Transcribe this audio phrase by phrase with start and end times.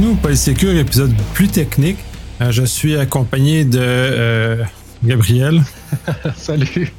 [0.00, 1.98] Bienvenue au Polysécure, épisode plus technique.
[2.40, 4.64] Euh, je suis accompagné de euh,
[5.04, 5.62] Gabriel.
[6.38, 6.90] Salut.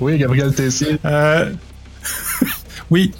[0.00, 0.96] Oui, Gabriel Tessier.
[1.04, 1.52] Euh,
[2.90, 3.12] oui.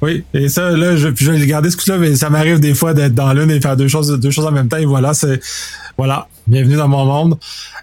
[0.00, 2.94] Oui, et ça, là, je, je vais garder ce coup-là, mais ça m'arrive des fois
[2.94, 4.76] d'être dans l'une et faire deux choses, deux choses en même temps.
[4.76, 5.40] Et voilà, c'est
[5.98, 7.38] voilà, bienvenue dans mon monde.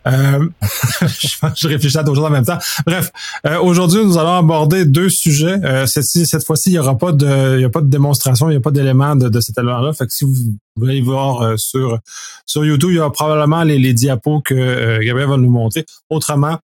[0.07, 0.47] Euh,
[1.01, 2.57] je, réfléchis à deux choses en même temps.
[2.85, 3.11] Bref,
[3.45, 5.57] euh, aujourd'hui, nous allons aborder deux sujets.
[5.63, 8.57] Euh, cette, fois-ci, il n'y aura pas de, il a pas de démonstration, il n'y
[8.57, 9.93] a pas d'éléments de, de, cet élément-là.
[9.93, 10.33] Fait que si vous
[10.75, 11.99] voulez voir euh, sur
[12.45, 15.85] sur YouTube, il y aura probablement les, les diapos que euh, Gabriel va nous montrer.
[16.09, 16.57] Autrement,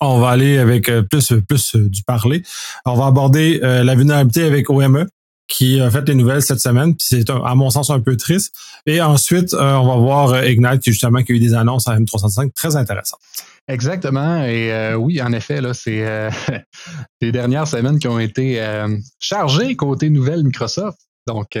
[0.00, 2.42] on va aller avec plus plus du parler.
[2.84, 5.06] On va aborder la vulnérabilité avec OME,
[5.48, 8.54] qui a fait les nouvelles cette semaine, puis c'est à mon sens un peu triste.
[8.86, 11.86] Et ensuite, euh, on va voir euh, Ignite qui justement qui a eu des annonces
[11.88, 13.20] à M365 très intéressantes.
[13.68, 14.42] Exactement.
[14.44, 16.04] Et euh, oui, en effet, là, c'est
[17.20, 18.62] les dernières semaines qui ont été
[19.18, 20.98] chargées côté nouvelles Microsoft.
[21.26, 21.58] Donc,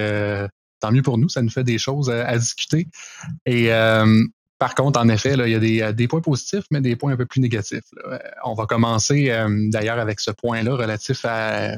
[0.80, 2.88] tant mieux pour nous, ça nous fait des choses à, discuter.
[3.46, 3.70] Et
[4.58, 7.12] par contre, en effet, là, il y a des, des, points positifs, mais des points
[7.12, 7.84] un peu plus négatifs.
[8.44, 9.34] On va commencer
[9.70, 11.76] d'ailleurs avec ce point-là relatif à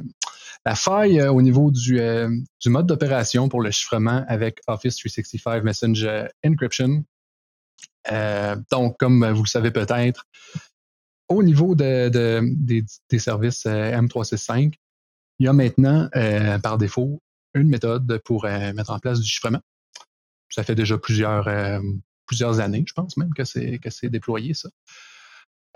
[0.66, 2.28] la faille euh, au niveau du, euh,
[2.60, 7.04] du mode d'opération pour le chiffrement avec Office 365 Messenger Encryption.
[8.10, 10.26] Euh, donc, comme vous le savez peut-être,
[11.28, 14.74] au niveau de, des, services M365,
[15.38, 16.08] il y a maintenant,
[16.62, 17.20] par défaut,
[17.54, 19.60] une méthode pour mettre en place du chiffrement.
[20.50, 24.68] Ça fait déjà plusieurs, années, je pense même que c'est déployé, ça.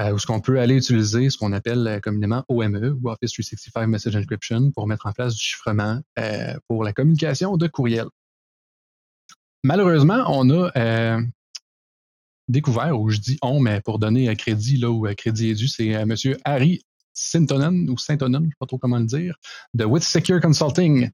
[0.00, 3.32] Euh, où ce qu'on peut aller utiliser ce qu'on appelle euh, communément OME ou Office
[3.32, 8.06] 365 Message Encryption pour mettre en place du chiffrement euh, pour la communication de courriel.
[9.62, 11.20] Malheureusement, on a
[12.48, 15.88] découvert, ou je dis on, mais pour donner crédit là où crédit est dû, c'est
[15.88, 16.14] M.
[16.44, 16.80] Harry
[17.12, 19.36] Sintonen ou Sintonen, je ne sais pas trop comment le dire,
[19.74, 21.10] de With Secure Consulting,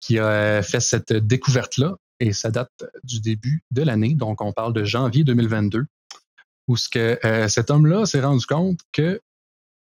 [0.00, 2.72] qui a fait cette découverte-là, et ça date
[3.04, 5.86] du début de l'année, donc on parle de janvier 2022
[6.68, 9.20] où ce que euh, cet homme-là s'est rendu compte que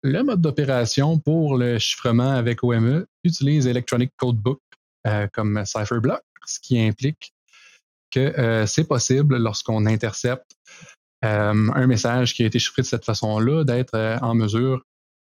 [0.02, 4.60] le mode d'opération pour le chiffrement avec OME utilise Electronic Codebook
[5.06, 7.34] euh, comme CipherBlock, ce qui implique
[8.12, 10.56] que euh, c'est possible lorsqu'on intercepte
[11.22, 14.84] un message qui a été chiffré de cette façon-là, d'être en mesure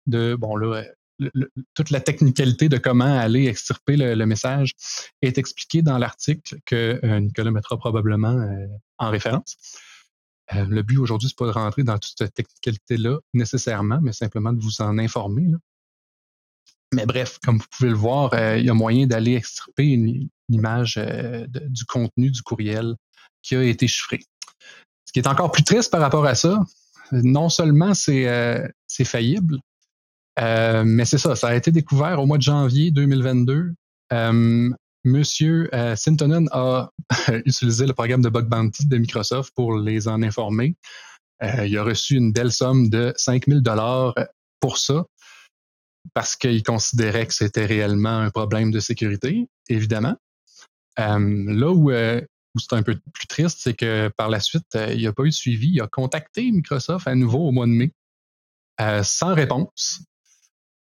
[0.06, 0.84] de, bon là,
[1.74, 4.72] toute la technicalité de comment aller extirper le, message
[5.20, 8.42] est expliquée dans l'article que Nicolas mettra probablement
[8.96, 9.58] en référence.
[10.54, 14.52] Euh, le but aujourd'hui, c'est pas de rentrer dans toute cette technicalité-là nécessairement, mais simplement
[14.52, 15.46] de vous en informer.
[16.94, 20.28] Mais bref, comme vous pouvez le voir, euh, il y a moyen d'aller extirper une,
[20.48, 22.94] image euh, du contenu du courriel
[23.42, 24.20] qui a été chiffré.
[25.06, 26.62] Ce qui est encore plus triste par rapport à ça,
[27.10, 29.58] non seulement c'est faillible,
[30.38, 33.72] mais c'est ça, ça a été découvert au mois de janvier 2022.
[35.04, 36.90] Monsieur euh, Sintonen a
[37.44, 40.76] utilisé le programme de bug bounty de Microsoft pour les en informer.
[41.42, 44.14] Euh, il a reçu une belle somme de 5000 dollars
[44.60, 45.04] pour ça
[46.14, 50.16] parce qu'il considérait que c'était réellement un problème de sécurité, évidemment.
[50.98, 55.02] Euh, là où, où c'est un peu plus triste, c'est que par la suite, il
[55.02, 55.68] n'a pas eu de suivi.
[55.68, 57.92] Il a contacté Microsoft à nouveau au mois de mai
[59.02, 60.04] sans réponse.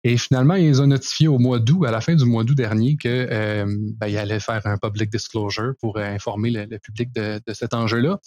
[0.07, 2.97] Et finalement, ils ont notifié au mois d'août, à la fin du mois d'août dernier,
[2.97, 3.65] que euh,
[3.97, 8.19] ben, allait faire un public disclosure pour euh, informer le, public de, cet enjeu-là.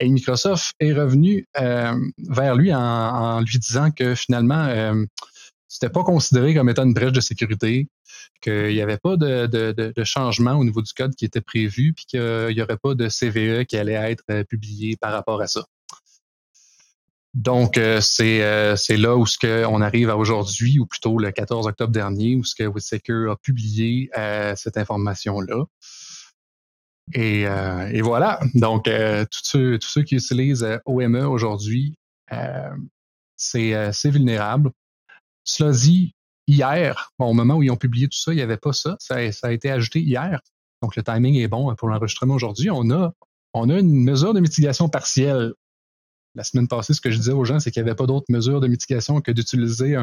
[0.00, 1.94] Et Microsoft est revenu euh,
[2.28, 5.02] vers lui en, lui disant que finalement, euh,
[5.66, 7.88] c'était pas considéré comme étant une brèche de sécurité,
[8.42, 12.04] qu'il n'y avait pas de, de, changement au niveau du code qui était prévu, puis
[12.04, 15.64] qu'il n'y aurait pas de CVE qui allait être publié par rapport à ça.
[17.34, 21.32] Donc, euh, euh, c'est là où ce que on arrive à aujourd'hui, ou plutôt le
[21.32, 25.64] 14 octobre dernier, où ce que WithSecure a publié euh, cette information-là.
[27.12, 28.40] Et, et, voilà.
[28.54, 31.98] Donc, tous, ceux, ceux qui utilisent OME aujourd'hui,
[33.36, 34.70] c'est vulnérable.
[35.42, 36.14] Cela dit,
[36.46, 38.96] hier, au moment où ils ont publié tout ça, il n'y avait pas ça.
[39.00, 39.32] ça.
[39.32, 39.48] ça.
[39.48, 40.40] a été ajouté hier.
[40.80, 42.70] Donc, le timing est bon pour l'enregistrement aujourd'hui.
[42.70, 43.12] On a,
[43.52, 45.52] on a une mesure de mitigation partielle
[46.34, 48.30] la semaine passée, ce que je disais aux gens, c'est qu'il n'y avait pas d'autres
[48.30, 49.96] mesures de mitigation que d'utiliser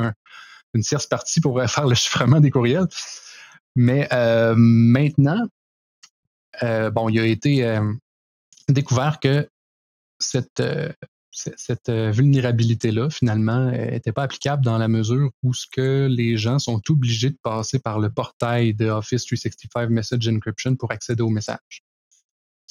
[0.73, 2.87] une tierce partie pour faire le chiffrement des courriels.
[3.75, 5.47] Mais euh, maintenant,
[6.63, 7.93] euh, bon, il a été euh,
[8.67, 9.49] découvert que
[10.19, 10.61] cette,
[11.31, 16.81] cette vulnérabilité-là, finalement, n'était pas applicable dans la mesure où ce que les gens sont
[16.89, 21.83] obligés de passer par le portail de Office 365 Message Encryption pour accéder aux messages.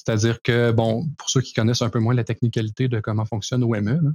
[0.01, 3.63] C'est-à-dire que, bon, pour ceux qui connaissent un peu moins la technicalité de comment fonctionne
[3.63, 4.15] OME,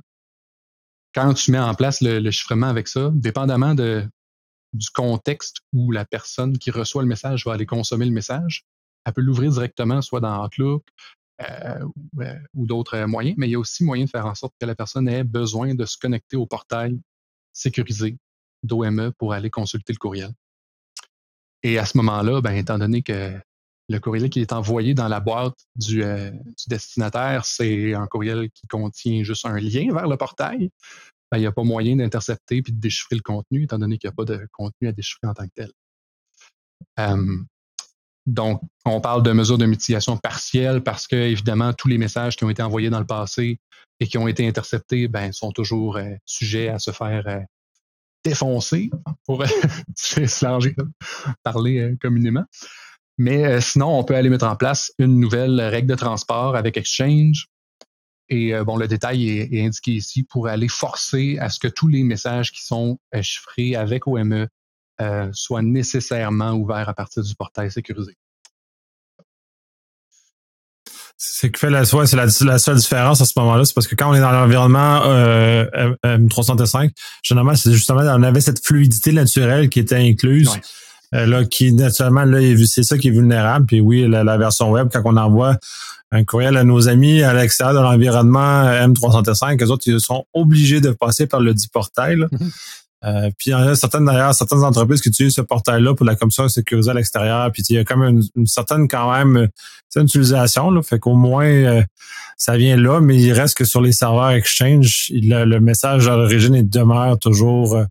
[1.13, 6.57] quand tu mets en place le, chiffrement avec ça, dépendamment du contexte où la personne
[6.57, 8.65] qui reçoit le message va aller consommer le message,
[9.05, 10.83] elle peut l'ouvrir directement, soit dans Outlook
[11.41, 11.85] euh,
[12.55, 14.73] ou, d'autres moyens, mais il y a aussi moyen de faire en sorte que la
[14.73, 16.99] personne ait besoin de se connecter au portail
[17.53, 18.17] sécurisé
[18.63, 20.31] d'OME pour aller consulter le courriel.
[21.61, 23.39] Et à ce moment-là, ben, étant donné que
[23.87, 26.03] le courriel qui est envoyé dans la boîte du,
[26.67, 30.71] destinataire, c'est un courriel qui contient juste un lien vers le portail,
[31.31, 34.09] ben, il n'y a pas moyen d'intercepter puis de déchiffrer le contenu, étant donné qu'il
[34.09, 35.71] n'y a pas de contenu à déchiffrer en tant que tel.
[38.25, 42.43] donc, on parle de mesures de mitigation partielle parce que, évidemment, tous les messages qui
[42.43, 43.59] ont été envoyés dans le passé
[43.99, 47.39] et qui ont été interceptés ben, sont toujours euh, sujets à se faire euh,
[48.23, 48.89] défoncer,
[49.25, 49.43] pour
[51.43, 52.45] parler euh, communément.
[53.17, 57.47] Mais sinon, on peut aller mettre en place une nouvelle règle de transport avec Exchange
[58.29, 61.87] et euh, bon, le détail est, indiqué ici pour aller forcer à ce que tous
[61.87, 64.47] les messages qui sont euh, chiffrés avec OME
[65.01, 68.17] euh, soient nécessairement ouverts à partir du portail sécurisé.
[71.17, 72.15] C'est que fait la, c'est
[72.45, 75.01] la, seule différence à ce moment-là, c'est parce que quand on est dans l'environnement
[76.03, 76.91] M365,
[77.23, 80.49] généralement, c'est justement, on avait cette fluidité naturelle qui était incluse.
[81.25, 83.65] Là, qui naturellement, là, c'est ça qui est vulnérable.
[83.65, 85.57] Puis oui, la, version web, quand on envoie
[86.11, 89.59] un courriel à nos amis à l'extérieur de l'environnement M365.
[89.59, 92.17] Les autres, ils sont obligés de passer par le dit portail.
[92.17, 92.51] Mm-hmm.
[93.05, 96.15] Euh, puis il y a certaines d'ailleurs certaines entreprises qui utilisent ce portail-là pour la
[96.15, 97.51] commission sécurisée à l'extérieur.
[97.51, 99.47] Puis il y a quand même une, certaine quand même
[99.89, 100.71] c'est une utilisation.
[100.71, 101.83] Là, fait qu'au moins euh,
[102.37, 107.19] ça vient là, mais il reste que sur les serveurs Exchange, le, message d'origine demeure
[107.19, 107.85] toujours euh,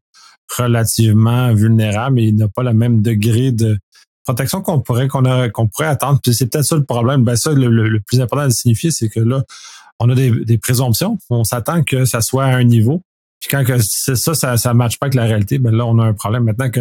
[0.56, 3.78] relativement vulnérable et il n'a pas le même degré de,
[4.24, 6.18] protection qu'on pourrait qu'on qu'on pourrait attendre.
[6.22, 7.22] Puis c'est peut-être ça le problème.
[7.22, 9.44] Ben ça, le, plus important à signifier, c'est que là,
[10.00, 11.18] on a des, présomptions.
[11.30, 13.02] On s'attend que ça soit à un niveau.
[13.40, 15.98] Puis quand que c'est ça, ça, ça matche pas avec la réalité, ben là, on
[15.98, 16.44] a un problème.
[16.44, 16.80] Maintenant que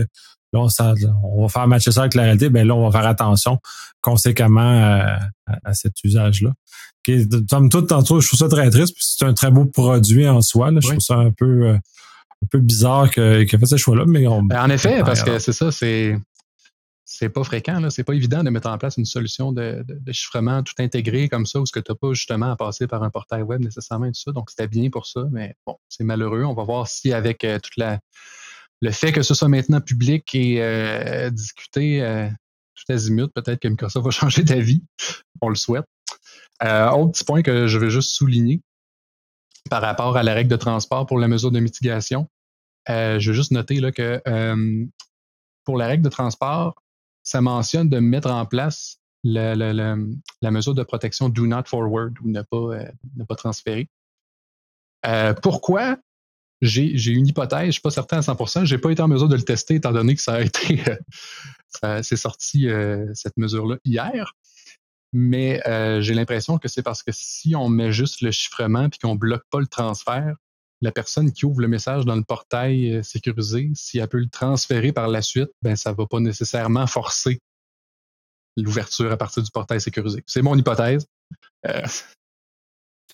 [0.53, 0.93] là, ça,
[1.23, 3.59] on va faire matcher ça avec la réalité, ben là, on va faire attention
[4.01, 5.01] conséquemment
[5.45, 6.53] à, cet usage-là.
[7.49, 10.41] Comme tout, tantôt, je trouve ça très triste, puis c'est un très beau produit en
[10.41, 10.71] soi.
[10.71, 10.79] Là.
[10.81, 11.67] Je trouve ça un peu.
[11.67, 11.77] Euh,
[12.43, 15.39] un peu bizarre qu'il ait fait ce choix-là, mais on, ben, En effet, parce que
[15.39, 16.15] c'est ça, c'est
[17.05, 17.89] c'est pas fréquent, là.
[17.89, 21.59] C'est pas évident de mettre en place une solution de, chiffrement tout intégré comme ça,
[21.59, 24.11] où ce que tu n'as pas justement à passer par un portail web nécessairement et
[24.11, 24.31] tout ça.
[24.31, 26.43] Donc, c'était bien pour ça, mais bon, c'est malheureux.
[26.43, 27.99] On va voir si avec euh, toute la
[28.81, 32.27] le fait que ce soit maintenant public et euh, discuté euh,
[32.75, 34.83] tout azimut, peut-être que Microsoft va changer d'avis.
[35.39, 35.85] On le souhaite.
[36.61, 38.61] autre petit point que je veux juste souligner
[39.69, 42.27] par rapport à la règle de transport pour la mesure de mitigation.
[42.87, 44.21] Je veux juste noter là, que
[45.63, 46.75] pour la règle de transport,
[47.23, 49.95] ça mentionne de mettre en place la,
[50.51, 53.89] mesure de protection do not forward ou ne pas, euh, ne pas transférer.
[55.05, 55.97] Euh, pourquoi?
[56.61, 59.09] J'ai une hypothèse, je ne suis pas certain à 100%, je n'ai pas été en
[59.09, 60.81] mesure de le tester étant donné que ça a été,
[62.01, 62.67] c'est sorti
[63.13, 64.33] cette mesure-là hier.
[65.11, 65.61] Mais
[66.01, 69.43] j'ai l'impression que c'est parce que si on met juste le chiffrement puis qu'on bloque
[69.51, 70.37] pas le transfert,
[70.83, 74.29] la personne qui ouvre le message dans le portail euh, sécurisé, si elle peut le
[74.29, 77.39] transférer par la suite, ben ça va pas nécessairement forcer
[78.57, 80.23] l'ouverture à partir du portail sécurisé.
[80.27, 81.07] C'est mon hypothèse.
[81.65, 81.81] Euh,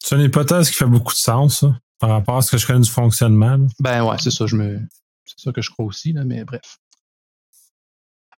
[0.01, 1.63] c'est une hypothèse qui fait beaucoup de sens
[1.99, 3.59] par rapport à ce que je connais du fonctionnement.
[3.79, 4.79] Ben ouais, c'est ça, je me.
[5.25, 6.79] C'est ça que je crois aussi, là, mais bref.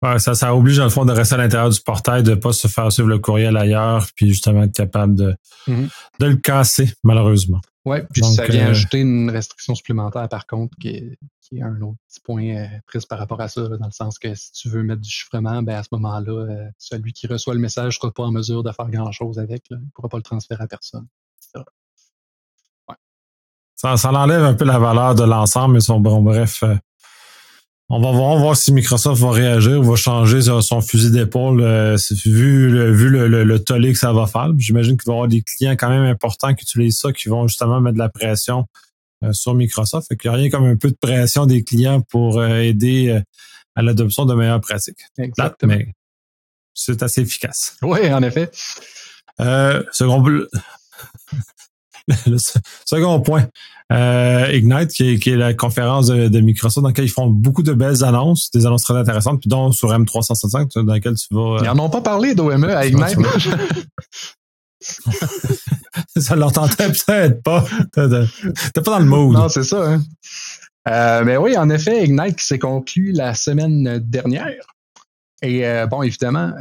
[0.02, 2.34] Ouais, ça, ça oblige, dans le fond, de rester à l'intérieur du portail, de ne
[2.34, 5.36] pas se faire suivre le courriel ailleurs, puis justement être capable de,
[5.68, 5.88] mm-hmm.
[6.20, 7.60] de le casser, malheureusement.
[7.86, 11.62] Oui, puis ça vient euh, ajouter une restriction supplémentaire, par contre, qui est, qui est
[11.62, 14.52] un autre petit point euh, triste par rapport à ça, dans le sens que si
[14.52, 17.86] tu veux mettre du chiffrement, ben à ce moment-là, euh, celui qui reçoit le message
[17.96, 19.64] ne sera pas en mesure de faire grand-chose avec.
[19.70, 19.78] Là.
[19.80, 21.06] Il ne pourra pas le transférer à personne.
[21.54, 22.96] Ouais.
[23.76, 26.62] Ça, ça enlève un peu la valeur de l'ensemble, mais son, bon, bref,
[27.92, 32.70] on va voir, voir si Microsoft va réagir va changer son fusil d'épaule euh, vu,
[32.70, 34.50] le, vu le, le, tollé que ça va faire.
[34.56, 37.48] J'imagine qu'il va y avoir des clients quand même importants qui utilisent ça, qui vont
[37.48, 38.66] justement mettre de la pression
[39.24, 40.06] euh, sur Microsoft.
[40.06, 43.20] Fait qu'il n'y a rien comme un peu de pression des clients pour euh, aider
[43.74, 45.00] à l'adoption de meilleures pratiques.
[45.18, 45.74] Exactement.
[45.74, 45.92] mais
[46.72, 47.76] c'est assez efficace.
[47.82, 48.50] Oui, en effet.
[49.90, 50.24] second,
[52.26, 52.36] le
[52.84, 53.46] second point,
[53.92, 57.62] euh, Ignite, qui est, qui est, la conférence de, Microsoft, dans laquelle ils font beaucoup
[57.62, 61.58] de belles annonces, des annonces très intéressantes, puis dont sur M365, dans laquelle tu vas...
[61.60, 63.18] Ils n'en ont pas parlé d'OME à Ignite.
[66.16, 67.64] ça leur tentait peut-être pas.
[67.92, 69.34] T'es pas dans le mood.
[69.34, 69.92] Non, c'est ça.
[69.92, 70.02] Hein.
[70.88, 74.66] Euh, mais oui, en effet, Ignite qui s'est conclu la semaine dernière.
[75.42, 76.52] Et euh, bon, évidemment,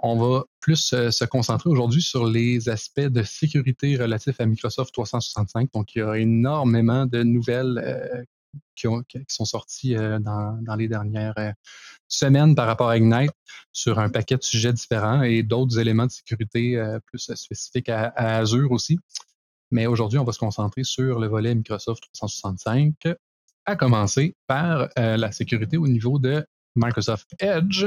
[0.00, 4.92] on va plus euh, se concentrer aujourd'hui sur les aspects de sécurité relatifs à Microsoft
[4.92, 5.70] 365.
[5.72, 8.22] Donc, il y a énormément de nouvelles euh,
[8.76, 8.86] qui,
[9.28, 11.54] sont sortis dans, dans, les dernières
[12.06, 13.32] semaines par rapport à Ignite
[13.72, 18.70] sur un paquet de sujets différents et d'autres éléments de sécurité plus spécifiques à Azure
[18.70, 18.98] aussi.
[19.70, 22.94] Mais aujourd'hui, on va se concentrer sur le volet Microsoft 365,
[23.66, 27.84] à commencer par la sécurité au niveau de Microsoft Edge.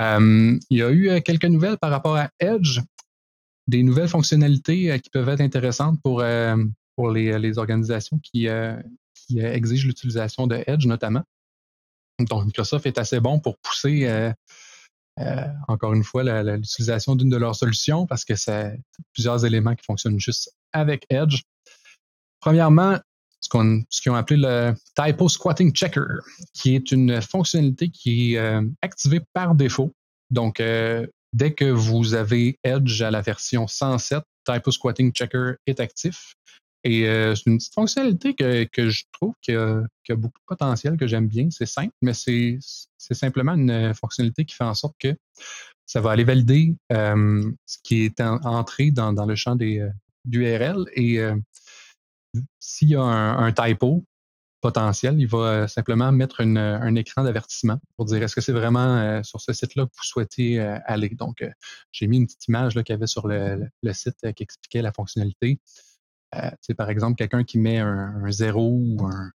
[0.00, 2.80] Il y a eu quelques nouvelles par rapport à Edge
[3.68, 6.56] des nouvelles fonctionnalités euh, qui peuvent être intéressantes pour, euh,
[6.96, 8.74] pour les, les organisations qui, euh,
[9.14, 11.22] qui exigent l'utilisation de Edge notamment.
[12.18, 14.32] Donc, Microsoft est assez bon pour pousser,
[15.68, 18.80] encore une fois, l'utilisation d'une de leurs solutions parce que c'est
[19.12, 21.42] plusieurs éléments qui fonctionnent juste avec Edge.
[22.40, 22.98] Premièrement,
[23.40, 26.06] ce qu'on ce qu'ils ont appelé le Typo Squatting Checker,
[26.54, 29.92] qui est une fonctionnalité qui est activée par défaut.
[30.30, 30.60] Donc,
[31.32, 36.34] Dès que vous avez Edge à la version 107, Typo Squatting Checker est actif.
[36.84, 40.96] Et euh, c'est une petite fonctionnalité que, que je trouve qui a, beaucoup de potentiel,
[40.96, 41.48] que j'aime bien.
[41.50, 42.58] C'est simple, mais c'est
[43.12, 45.14] simplement une fonctionnalité qui fait en sorte que
[45.84, 49.90] ça va aller valider euh, ce qui est entré dans, dans, le champ des, euh,
[50.30, 50.86] URL.
[50.94, 51.18] Et
[52.58, 54.04] s'il y a un, un, typo,
[54.60, 55.20] potentiel.
[55.20, 59.22] Il va euh, simplement mettre un écran d'avertissement pour dire est-ce que c'est vraiment euh,
[59.22, 61.10] sur ce site-là que vous souhaitez euh, aller?
[61.10, 61.44] Donc,
[61.92, 65.60] j'ai mis une petite image qu'il y avait sur le, site qui expliquait la fonctionnalité.
[66.76, 69.30] par exemple quelqu'un qui met un, 0 ou un,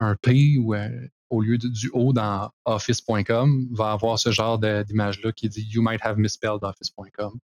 [0.00, 0.58] un P
[1.30, 6.00] au lieu du O dans office.com va avoir ce genre d'image-là qui dit You might
[6.02, 7.38] have misspelled office.com.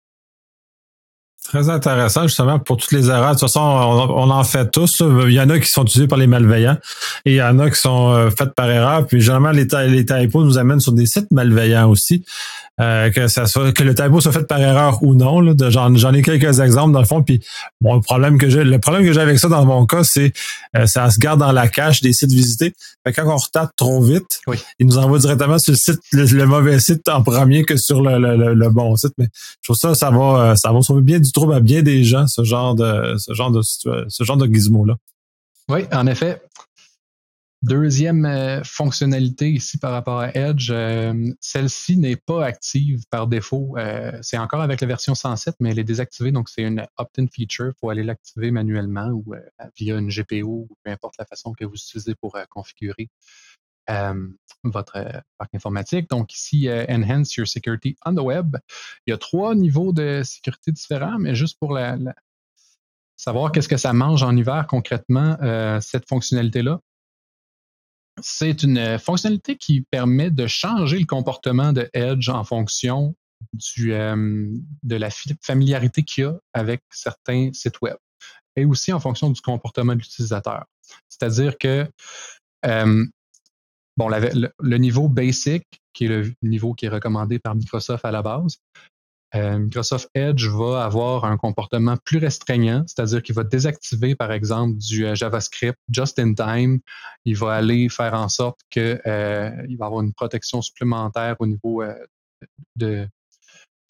[1.48, 3.34] Très intéressant, justement, pour toutes les erreurs.
[3.34, 5.02] De toute façon, on, en fait tous.
[5.26, 6.76] Il y en a qui sont utilisés par les malveillants
[7.24, 9.06] et il y en a qui sont euh, faites par erreur.
[9.06, 12.22] Puis généralement, les, les typos nous amènent sur des sites malveillants aussi.
[12.80, 15.40] Euh, que ça soit que le typo soit fait par erreur ou non.
[15.40, 17.24] Là, j'en, ai quelques exemples dans le fond.
[17.24, 17.40] Puis
[17.80, 20.32] bon, le problème que j'ai, le problème que j'ai avec ça dans mon cas, c'est
[20.76, 22.72] euh, ça se garde dans la cache des sites visités.
[23.04, 24.40] Fait quand on retape trop vite,
[24.78, 28.54] il nous envoie directement sur le site, le, mauvais site en premier que sur le,
[28.54, 29.12] le, bon site.
[29.18, 32.04] Mais je trouve ça, ça va, ça va sauver bien du trouble à bien des
[32.04, 34.96] gens, ce genre de ce genre de ce genre de gizmo là.
[35.68, 36.40] Oui, en effet.
[37.62, 43.74] Deuxième euh, fonctionnalité ici par rapport à Edge, euh, celle-ci n'est pas active par défaut.
[43.76, 47.26] Euh, c'est encore avec la version 107, mais elle est désactivée, donc c'est une opt-in
[47.26, 47.72] feature.
[47.80, 49.34] Faut aller l'activer manuellement ou
[49.76, 53.08] via une GPO ou peu importe la façon que vous utilisez pour configurer
[54.64, 56.10] votre parc informatique.
[56.10, 58.56] Donc ici, Enhance Your Security on the Web.
[59.06, 61.78] Il y a trois niveaux de sécurité différents, mais juste pour
[63.16, 65.36] savoir qu'est-ce que ça mange en hiver concrètement,
[65.80, 66.80] cette fonctionnalité-là
[68.22, 73.14] c'est une fonctionnalité qui permet de changer le comportement de Edge en fonction
[73.52, 74.48] du, euh,
[74.82, 75.10] de la
[75.42, 77.96] familiarité qu'il y a avec certains sites web
[78.56, 80.64] et aussi en fonction du comportement de l'utilisateur.
[81.08, 81.88] C'est-à-dire que
[82.66, 83.06] euh,
[83.98, 88.22] bon, le, niveau basic, qui est le niveau qui est recommandé par Microsoft à la
[88.22, 88.58] base,
[89.34, 94.78] euh, Microsoft Edge va avoir un comportement plus restreignant, c'est-à-dire qu'il va désactiver, par exemple,
[94.78, 96.80] du euh, JavaScript just in time.
[97.26, 101.82] Il va aller faire en sorte qu'il euh, va avoir une protection supplémentaire au niveau
[102.76, 103.06] de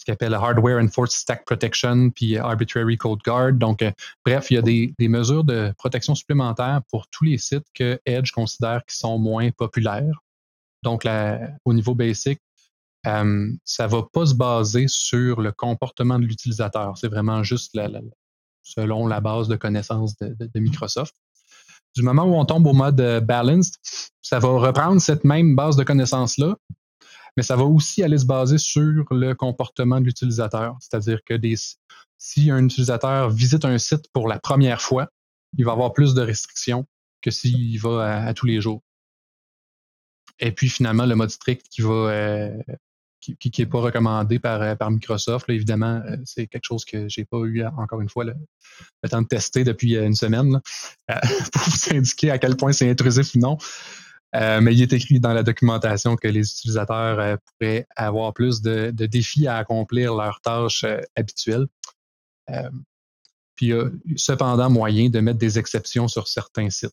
[0.08, 3.52] ce qu'il appelle Hardware Enforced Stack Protection, puis Arbitrary Code Guard.
[3.54, 3.84] Donc,
[4.24, 8.32] bref, il y a des, mesures de protection supplémentaires pour tous les sites que Edge
[8.32, 10.22] considère qui sont moins populaires.
[10.82, 11.06] Donc,
[11.64, 12.40] au niveau basic,
[13.06, 16.96] euh, ça va pas se baser sur le comportement de l'utilisateur.
[16.96, 17.76] C'est vraiment juste
[18.62, 21.14] selon la base de connaissances de, Microsoft.
[21.94, 23.76] Du moment où on tombe au mode euh, balanced,
[24.20, 26.56] ça va reprendre cette même base de connaissances-là,
[27.38, 30.76] mais ça va aussi aller se baser sur le comportement de l'utilisateur.
[30.80, 31.38] C'est-à-dire que
[32.18, 35.06] si un utilisateur visite un site pour la première fois,
[35.56, 36.84] il va avoir plus de restrictions
[37.22, 38.82] que s'il va à, tous les jours.
[40.40, 42.58] Et puis finalement, le mode strict qui va euh,
[43.20, 45.48] qui n'est pas recommandé par, euh, par Microsoft.
[45.48, 48.34] évidemment, euh, c'est quelque chose que j'ai pas eu encore une fois le,
[49.08, 50.60] temps de tester depuis euh, une semaine
[51.52, 53.58] pour vous indiquer à quel point c'est intrusif ou non.
[54.34, 59.46] Mais il est écrit dans la documentation que les utilisateurs pourraient avoir plus de, défis
[59.46, 60.84] à accomplir leurs tâches
[61.16, 61.66] habituelles.
[63.54, 63.84] puis il y a
[64.16, 66.92] cependant moyen de mettre des exceptions sur certains sites.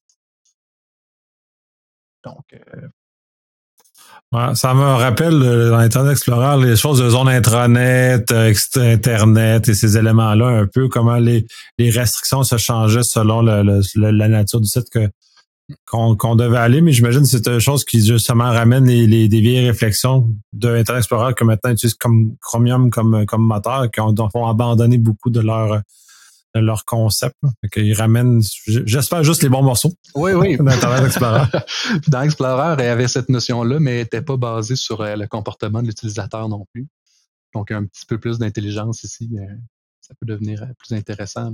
[2.24, 2.56] Donc,
[4.54, 9.74] ça me rappelle euh, dans Internet Explorer les choses de zone intranet, euh, Internet et
[9.74, 11.46] ces éléments-là, un peu comment les,
[11.80, 15.10] restrictions se changeaient selon la nature du site que
[15.86, 19.42] qu'on devait aller, mais j'imagine que c'est une chose qui justement ramène les, les, des
[19.42, 24.14] vieilles réflexions de Internet Explorer que maintenant utilisent comme Chromium comme, comme moteur, qui ont,
[24.18, 25.82] ont abandonné beaucoup de leur
[26.62, 27.36] leur concept.
[27.76, 29.94] Ils ramènent, j'espère, juste les bons morceaux.
[30.16, 30.58] Oui, oui.
[30.60, 31.46] dans Internet Explorer.
[32.08, 35.28] dans Explorer, il y avait cette notion-là, mais elle n'était pas basée sur euh, le
[35.28, 36.88] comportement de l'utilisateur non plus.
[37.54, 39.46] Donc, un petit peu plus d'intelligence ici, euh,
[40.02, 41.54] ça peut devenir euh, plus intéressant.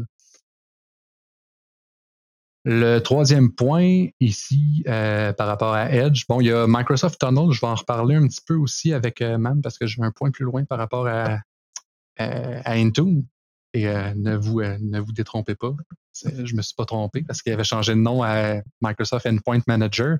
[2.63, 7.61] Le troisième point ici par rapport à Edge, bon, il y a Microsoft Tunnel, je
[7.61, 10.45] vais en reparler un petit peu aussi avec MAM parce que j'ai un point plus
[10.45, 11.39] loin par rapport à,
[12.17, 13.25] Intune.
[13.73, 14.77] Et euh, ne, vous, euh,
[15.13, 15.73] détrompez pas.
[16.23, 20.17] Je me suis pas trompé parce qu'il avait changé de nom à Microsoft Endpoint Manager.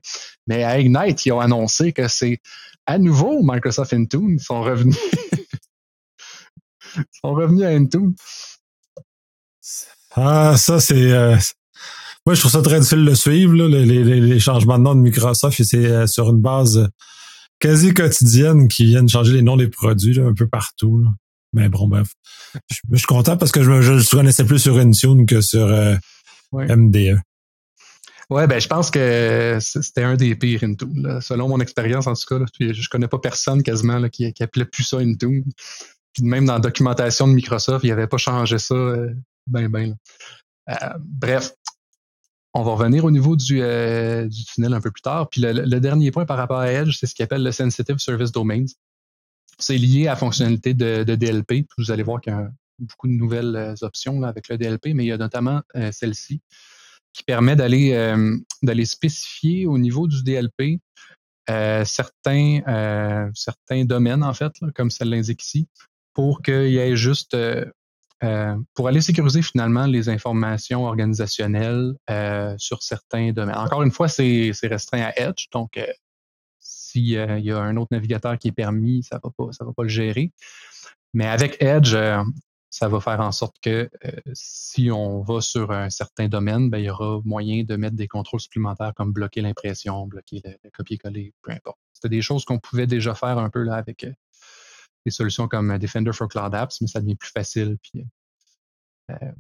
[0.47, 2.39] Mais à Ignite, ils ont annoncé que c'est
[2.85, 4.35] à nouveau Microsoft Intune.
[4.35, 4.97] Ils sont revenus.
[7.21, 8.15] sont revenus à Intune.
[10.11, 11.11] Ah, ça, c'est.
[11.11, 11.37] Euh,
[12.25, 14.95] moi, je trouve ça très difficile de suivre, là, les, les, les, changements de nom
[14.95, 15.61] de Microsoft.
[15.63, 16.87] C'est sur une base
[17.59, 21.01] quasi quotidienne qui viennent changer les noms des produits un peu partout.
[21.03, 21.09] Là.
[21.53, 22.13] Mais bon, bref.
[22.69, 25.95] Je, suis content parce que je, je, connaissais plus sur Intune que sur euh,
[26.53, 27.19] MDE.
[28.29, 31.19] Ouais, ben je pense que c'était un des pires Intune.
[31.21, 34.43] Selon mon expérience, en tout cas, là, je connais pas personne quasiment là, qui, qui
[34.43, 35.43] appelait plus ça Intune.
[36.13, 39.09] Puis même dans la documentation de Microsoft, il n'avait pas changé ça euh,
[39.47, 39.95] ben ben.
[40.69, 41.53] Euh, bref,
[42.53, 45.29] on va revenir au niveau du, euh, du tunnel un peu plus tard.
[45.29, 48.31] Puis le, dernier point par rapport à Edge, c'est ce qu'il appelle le Sensitive Service
[48.31, 48.65] Domains.
[49.57, 51.65] C'est lié à la fonctionnalité de, DLP.
[51.77, 55.05] Vous allez voir qu'il y a beaucoup de nouvelles euh, options avec le DLP, mais
[55.05, 56.41] il y a notamment euh, celle-ci
[57.13, 57.91] qui permet d'aller
[58.63, 60.79] d'aller spécifier au niveau du DLP
[61.83, 62.61] certains
[63.35, 65.67] certains domaines en fait, comme ça l'indique ici,
[66.13, 67.35] pour qu'il y ait juste
[68.73, 71.93] pour aller sécuriser finalement les informations organisationnelles
[72.57, 73.55] sur certains domaines.
[73.55, 75.77] Encore une fois, c'est restreint à Edge, donc
[76.91, 79.73] s'il euh, y a un autre navigateur qui est permis, ça ne va, pas, va
[79.73, 80.31] pas le gérer.
[81.13, 82.23] Mais avec Edge, euh,
[82.69, 86.77] ça va faire en sorte que euh, si on va sur un certain domaine, ben,
[86.77, 91.33] il y aura moyen de mettre des contrôles supplémentaires comme bloquer l'impression, bloquer le, copier-coller,
[91.41, 91.79] peu importe.
[91.93, 94.05] C'était des choses qu'on pouvait déjà faire un peu là avec
[95.05, 98.05] des solutions comme Defender for Cloud Apps, mais ça devient plus facile puis
[99.09, 99.31] euh,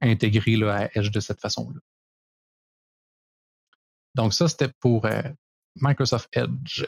[0.00, 1.80] intégré là, à Edge de cette façon-là.
[4.14, 5.06] Donc ça, c'était pour
[5.76, 6.84] Microsoft Edge.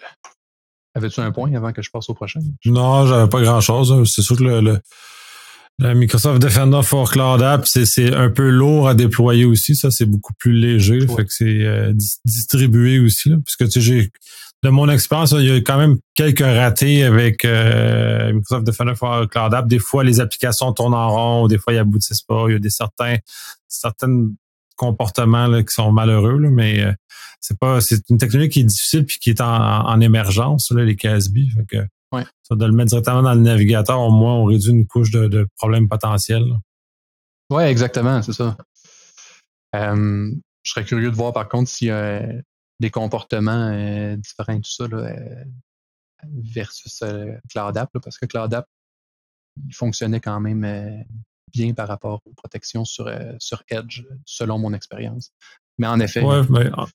[0.94, 2.40] Avais-tu un point avant que je passe au prochain?
[2.66, 4.12] Non, j'avais pas grand-chose.
[4.12, 4.80] C'est sûr que le, le,
[5.80, 9.74] Microsoft Defender for Cloud App, c'est un peu lourd à déployer aussi.
[9.74, 11.00] Ça, c'est beaucoup plus léger.
[11.06, 11.92] Fait que c'est euh,
[12.24, 13.30] distribué aussi.
[13.30, 14.10] Là, puisque tu sais,
[14.62, 19.28] de mon expérience, il y a quand même quelques ratés avec euh, Microsoft Defender for
[19.28, 19.66] Cloud App.
[19.66, 22.46] Des fois, les applications tournent en rond, des fois, ils aboutissent pas.
[22.48, 23.16] Il y a des certains,
[23.68, 24.34] certaines
[24.76, 26.92] comportements là, qui sont malheureux, là, mais euh,
[27.40, 30.96] c'est pas c'est une technologie qui est difficile puis qui est en, émergence, là, les
[30.96, 31.40] KSB.
[31.54, 31.86] Fait que,
[32.42, 35.46] ça, de le mettre directement dans le navigateur, au moins, on réduit une couche de,
[35.56, 36.46] problèmes potentiels.
[37.50, 38.56] Oui, exactement, c'est ça.
[39.74, 40.30] Euh,
[40.62, 42.22] je serais curieux de voir par contre s'il y a
[42.80, 45.16] des comportements euh, différents tout ça là,
[46.24, 47.02] versus
[47.50, 48.66] Cloud App, parce que Cloud App,
[49.68, 51.04] il fonctionnait quand même
[51.54, 55.30] bien par rapport aux protections sur, euh, sur Edge, selon mon expérience.
[55.78, 56.22] Mais en effet.
[56.22, 56.86] Ouais, mais, ah,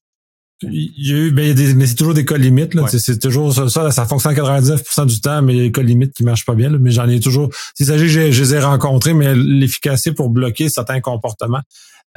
[0.63, 2.73] il y a eu, ben, il y a des, mais c'est toujours des cas limites.
[2.73, 2.85] Là.
[2.87, 6.13] C'est toujours ça, ça, fonctionne 99% du temps, mais il y a des cas limites
[6.13, 6.69] qui marchent pas bien.
[6.69, 7.49] mais j'en ai toujours.
[7.75, 11.61] S'il s'agit, je, je les ai rencontrés, mais l'efficacité pour bloquer certains comportements,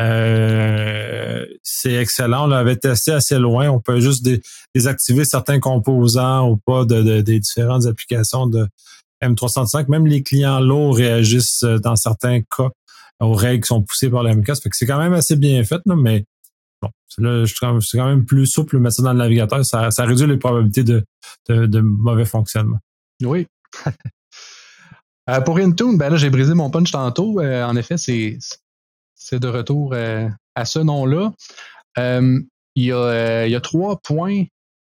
[0.00, 2.44] euh, c'est excellent.
[2.44, 3.68] On l'avait testé assez loin.
[3.68, 4.28] On peut juste
[4.74, 8.66] désactiver certains composants ou pas de, des différentes applications de,
[9.22, 12.70] M365, même les clients lourds réagissent euh, dans certains cas
[13.20, 15.80] aux règles qui sont poussées par la Fait que c'est quand même assez bien fait,
[15.86, 16.24] mais
[16.82, 19.64] bon, c'est quand même plus souple ça dans le navigateur.
[19.64, 22.78] Ça, réduit les probabilités de, mauvais fonctionnement.
[23.22, 23.46] Oui.
[25.30, 27.40] Euh, pour Intune, ben là, j'ai brisé mon punch tantôt.
[27.40, 28.38] Euh, en effet, c'est,
[29.30, 31.32] de retour à ce nom-là.
[31.96, 34.46] il, y a, trois points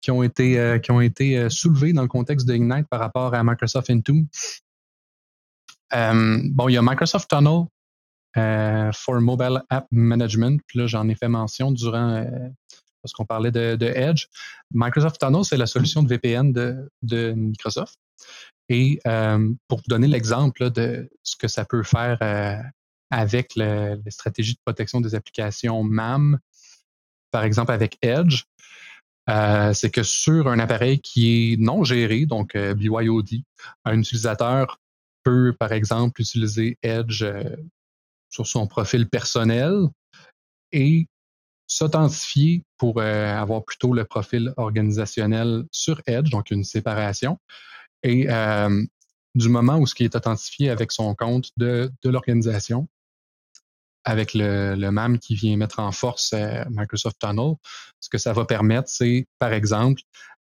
[0.01, 2.99] qui ont été, euh, qui ont été euh, soulevés dans le contexte de Ignite par
[2.99, 4.27] rapport à Microsoft Intune.
[5.93, 7.65] Euh, bon, il y a Microsoft Tunnel
[8.93, 10.61] for Mobile App Management.
[10.67, 12.25] Puis là, j'en ai fait mention durant,
[13.01, 14.27] parce qu'on parlait de, Edge.
[14.73, 17.97] Microsoft Tunnel, c'est la solution de VPN de, Microsoft.
[18.69, 18.99] Et
[19.67, 22.19] pour vous donner l'exemple de ce que ça peut faire
[23.09, 26.39] avec les stratégies de protection des applications MAM,
[27.31, 28.43] par exemple avec Edge,
[29.29, 33.29] euh, c'est que sur un appareil qui est non géré, donc euh, BYOD,
[33.83, 34.79] un utilisateur
[35.23, 37.43] peut, par exemple, utiliser Edge euh,
[38.29, 39.87] sur son profil personnel
[40.71, 41.07] et
[41.67, 47.39] s'authentifier pour avoir plutôt le profil organisationnel sur Edge, donc une séparation.
[48.03, 48.27] Et
[49.37, 52.87] du moment où ce qui est authentifié avec son compte de, l'organisation,
[54.03, 57.53] avec le, MAM qui vient mettre en force euh, Microsoft Tunnel,
[57.99, 60.01] ce que ça va permettre, c'est, par exemple,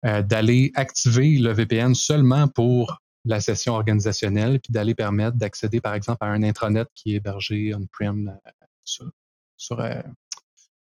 [0.06, 5.94] euh, d'aller activer le VPN seulement pour la session organisationnelle, puis d'aller permettre d'accéder, par
[5.94, 8.38] exemple, à un intranet qui est hébergé on-prem
[8.84, 9.12] sur,
[9.58, 9.78] sur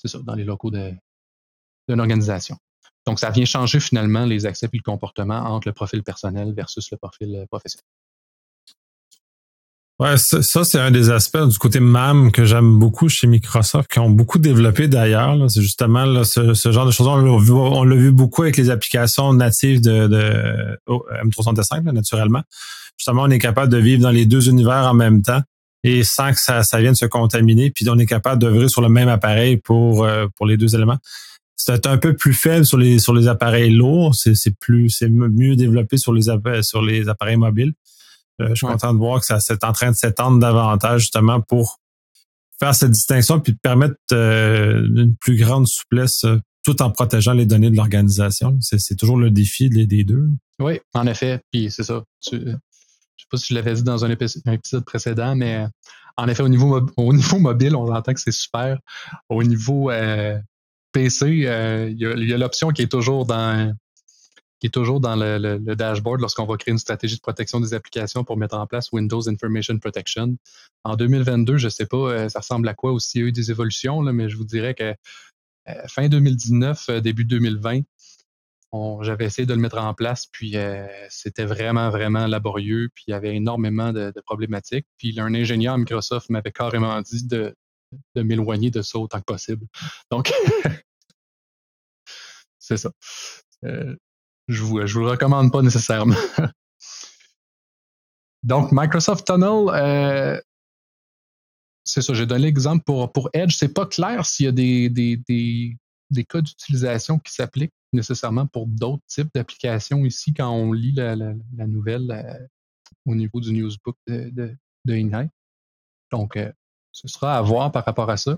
[0.06, 2.58] ça, dans les locaux d'une organisation.
[3.06, 6.90] Donc, ça vient changer finalement les accès et le comportement entre le profil personnel versus
[6.92, 7.86] le profil professionnel.
[10.00, 14.00] Ouais, ça, c'est un des aspects du côté MAM que j'aime beaucoup chez Microsoft, qui
[14.00, 15.38] ont beaucoup développé d'ailleurs.
[15.50, 17.08] C'est justement là, ce, genre de choses.
[17.08, 20.80] On l'a vu, beaucoup avec les applications natives de, de
[21.24, 22.42] M365, naturellement.
[22.98, 25.42] Justement, on est capable de vivre dans les deux univers en même temps
[25.84, 27.70] et sans que ça, ça vienne se contaminer.
[27.70, 30.98] Puis on est capable d'œuvrer sur le même appareil pour, euh, pour les deux éléments.
[31.56, 34.16] C'est un peu plus faible sur les sur les appareils lourds.
[34.16, 36.24] C'est plus c'est mieux développé sur les
[36.64, 37.74] sur les appareils mobiles.
[38.42, 41.40] Euh, je suis content de voir que ça c'est en train de s'étendre davantage justement
[41.42, 41.80] pour
[42.60, 47.46] faire cette distinction puis permettre euh, une plus grande souplesse euh, tout en protégeant les
[47.46, 48.58] données de l'organisation.
[48.62, 50.30] C'est toujours le défi des, deux.
[50.60, 51.42] Oui, en effet.
[51.52, 52.04] Puis c'est ça.
[52.32, 55.68] Je ne sais pas si je l'avais dit dans un épisode précédent, mais
[56.16, 58.80] en effet, au niveau, au niveau mobile, on entend que c'est super.
[59.28, 59.92] Au niveau
[60.94, 63.76] PC, il y a l'option qui est toujours dans
[64.64, 68.24] qui est toujours dans le, dashboard lorsqu'on va créer une stratégie de protection des applications
[68.24, 70.38] pour mettre en place Windows Information Protection.
[70.86, 73.28] En 2022, je ne sais pas, euh, ça ressemble à quoi aussi, il y a
[73.28, 74.96] eu des évolutions, mais je vous dirais que
[75.68, 77.82] euh, fin 2019, euh, début 2020,
[79.02, 80.56] j'avais essayé de le mettre en place, puis
[81.10, 84.88] c'était vraiment, vraiment laborieux, puis il y avait énormément de, problématiques.
[84.98, 87.54] Puis un ingénieur à Microsoft m'avait carrément dit de
[88.16, 89.68] m'éloigner de ça autant que possible.
[90.10, 90.32] Donc,
[92.60, 92.90] c'est ça
[94.48, 96.16] je vous, je vous le recommande pas nécessairement.
[98.44, 100.42] Donc, Microsoft Tunnel, euh,
[101.86, 103.56] c'est ça, j'ai donné l'exemple pour, pour Edge.
[103.56, 105.78] C'est pas clair s'il y a des, des, des,
[106.10, 111.16] des cas d'utilisation qui s'appliquent nécessairement pour d'autres types d'applications ici quand on lit la,
[111.16, 112.48] la, nouvelle euh,
[113.06, 115.28] au niveau du newsbook de, de, de
[116.12, 116.52] Donc, euh,
[116.92, 118.38] ce sera à voir par rapport à ça.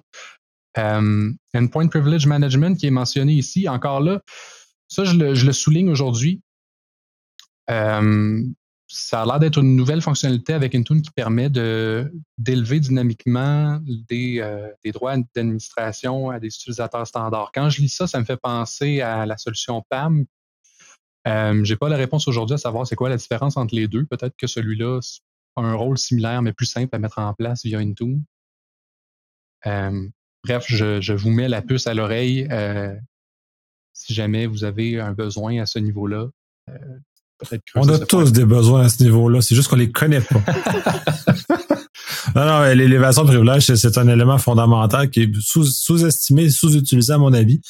[0.78, 4.22] Endpoint Privilege Management qui est mentionné ici, encore là,
[4.88, 6.42] ça, je le, souligne aujourd'hui.
[7.70, 8.44] Euh,
[8.88, 14.40] ça a l'air d'être une nouvelle fonctionnalité avec Intune qui permet de d'élever dynamiquement des,
[14.40, 17.52] euh, des droits d'administration à des utilisateurs standards.
[17.54, 20.26] Quand je lis ça, ça me fait penser à la solution PAM.
[21.28, 24.06] Euh, J'ai pas la réponse aujourd'hui à savoir c'est quoi la différence entre les deux.
[24.06, 25.00] Peut-être que celui-là
[25.56, 28.24] a un rôle similaire mais plus simple à mettre en place via Intune.
[29.64, 32.48] Bref, je, je, vous mets la puce à l'oreille.
[34.06, 36.28] Si jamais vous avez un besoin à ce niveau-là.
[36.70, 36.74] Euh,
[37.76, 40.42] On a tous des besoins à ce niveau-là, c'est juste qu'on les connaît pas.
[42.36, 47.34] non, non, l'élévation de privilège, c'est un élément fondamental qui est sous-estimé, sous-utilisé à mon
[47.34, 47.62] avis.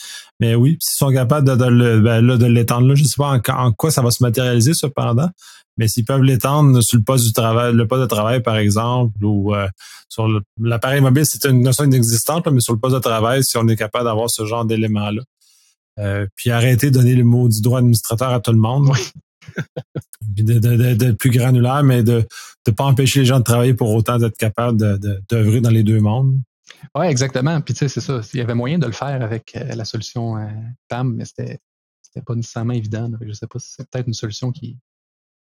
[0.41, 3.39] Mais oui, s'ils sont capables de, de, ben, de l'étendre là, je ne sais pas
[3.53, 5.29] en, quoi ça va se matérialiser cependant,
[5.77, 9.23] mais s'ils peuvent l'étendre sur le poste du travail, le poste de travail, par exemple,
[9.23, 9.67] ou euh,
[10.09, 10.27] sur
[10.61, 13.77] l'appareil mobile, c'est une notion inexistante, mais sur le poste de travail, si on est
[13.77, 15.21] capable d'avoir ce genre d'éléments-là,
[15.97, 18.89] euh, puis arrêter de donner le mot du droit administrateur à tout le monde.
[20.35, 22.25] puis de, plus granulaire, mais de
[22.67, 25.99] ne pas empêcher les gens de travailler pour autant d'être capables d'œuvrer dans les deux
[25.99, 26.37] mondes.
[26.95, 27.61] Oui, exactement.
[27.61, 28.21] Puis tu sais, c'est ça.
[28.33, 30.47] Il y avait moyen de le faire avec euh, la solution euh,
[30.87, 31.59] PAM, mais c'était
[32.01, 33.09] c'était pas nécessairement évident.
[33.21, 34.77] Je ne sais pas si c'est peut-être une solution qui est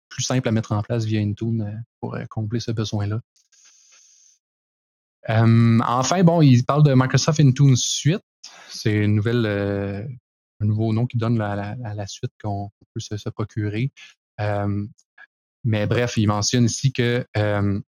[0.10, 3.22] plus simple à mettre en place via Intune pour combler ce besoin-là.
[5.28, 8.22] enfin, bon, il parle de Microsoft Intune Suite.
[8.70, 10.08] C'est une nouvelle
[10.62, 13.92] un nouveau nom qui donne la, la, suite qu'on peut se, procurer.
[14.40, 14.86] Euh,
[15.64, 17.80] mais bref, il mentionne ici que euh,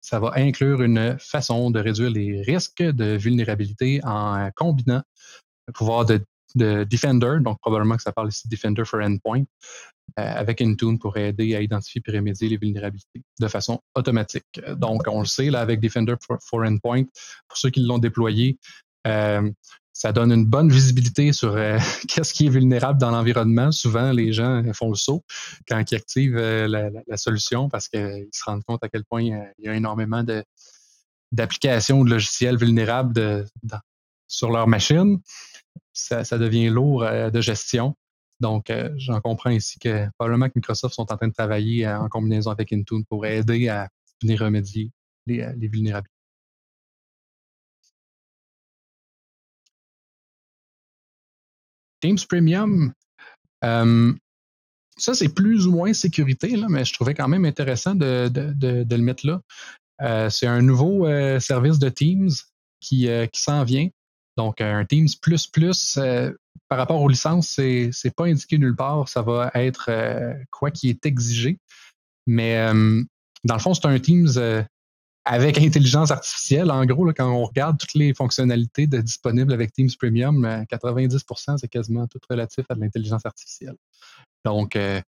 [0.00, 5.02] ça va inclure une façon de réduire les risques de vulnérabilité en combinant
[5.66, 9.44] le pouvoir de, Defender, donc probablement que ça parle ici de Defender for Endpoint,
[10.18, 14.58] euh, avec Intune pour aider à identifier et remédier les vulnérabilités de façon automatique.
[14.76, 17.04] Donc, on le sait, là, avec Defender for, Endpoint,
[17.48, 18.58] pour ceux qui l'ont déployé,
[19.98, 21.76] ça donne une bonne visibilité sur euh,
[22.08, 23.72] qu'est-ce qui est vulnérable dans l'environnement.
[23.72, 25.24] Souvent, les gens font le saut
[25.66, 29.52] quand ils activent euh, la, solution parce qu'ils se rendent compte à quel point il
[29.58, 30.24] y a énormément
[31.32, 33.44] d'applications ou de logiciels vulnérables
[34.28, 35.18] sur leur machine.
[35.92, 37.96] Ça, devient lourd euh, de gestion.
[38.38, 42.52] Donc, j'en comprends ici que probablement que Microsoft sont en train de travailler en combinaison
[42.52, 43.88] avec Intune pour aider à
[44.22, 44.92] venir remédier
[45.26, 46.17] les vulnérabilités.
[52.00, 52.92] Teams Premium,
[53.64, 54.12] euh,
[54.96, 58.96] ça, c'est plus ou moins sécurité, là, mais je trouvais quand même intéressant de, le
[58.98, 59.40] mettre là.
[60.02, 62.30] Euh, c'est un nouveau euh, service de Teams
[62.80, 63.88] qui, s'en vient.
[64.36, 65.98] Donc, un Teams plus plus,
[66.68, 69.08] par rapport aux licences, c'est, c'est pas indiqué nulle part.
[69.08, 69.90] Ça va être
[70.50, 71.58] quoi qui est exigé.
[72.26, 72.56] Mais
[73.44, 74.28] dans le fond, c'est un Teams
[75.30, 76.70] avec intelligence artificielle.
[76.70, 82.06] En gros, quand on regarde toutes les fonctionnalités disponibles avec Teams Premium, 90% c'est quasiment
[82.06, 83.76] tout relatif à de l'intelligence artificielle.
[84.46, 85.02] Donc, euh,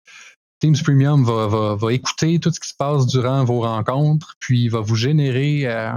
[0.59, 4.95] Teams Premium va, écouter tout ce qui se passe durant vos rencontres, puis va vous
[4.95, 5.89] générer euh,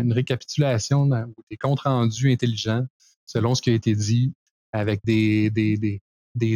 [0.00, 2.86] une récapitulation ou des comptes rendus intelligents
[3.26, 4.32] selon ce qui a été dit,
[4.72, 5.50] avec des,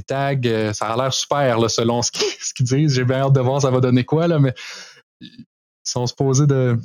[0.07, 0.37] tags.
[0.45, 2.13] Euh, ça a l'air super selon ce
[2.55, 2.93] qu'ils disent.
[2.93, 4.55] J'ai bien hâte de voir ça va donner quoi, là, mais
[5.21, 5.45] ils
[5.83, 6.79] sont supposés de,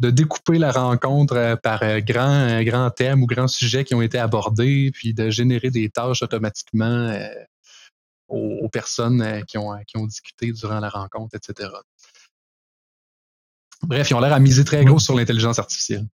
[0.00, 4.90] de découper la rencontre par grand, grand thème ou grand sujet qui ont été abordés,
[4.92, 7.16] puis de générer des tâches automatiquement
[8.28, 11.70] aux, personnes euh, qui, ont, qui ont discuté durant la rencontre, etc.
[13.82, 16.06] Bref, ils ont l'air à miser très gros sur l'intelligence artificielle.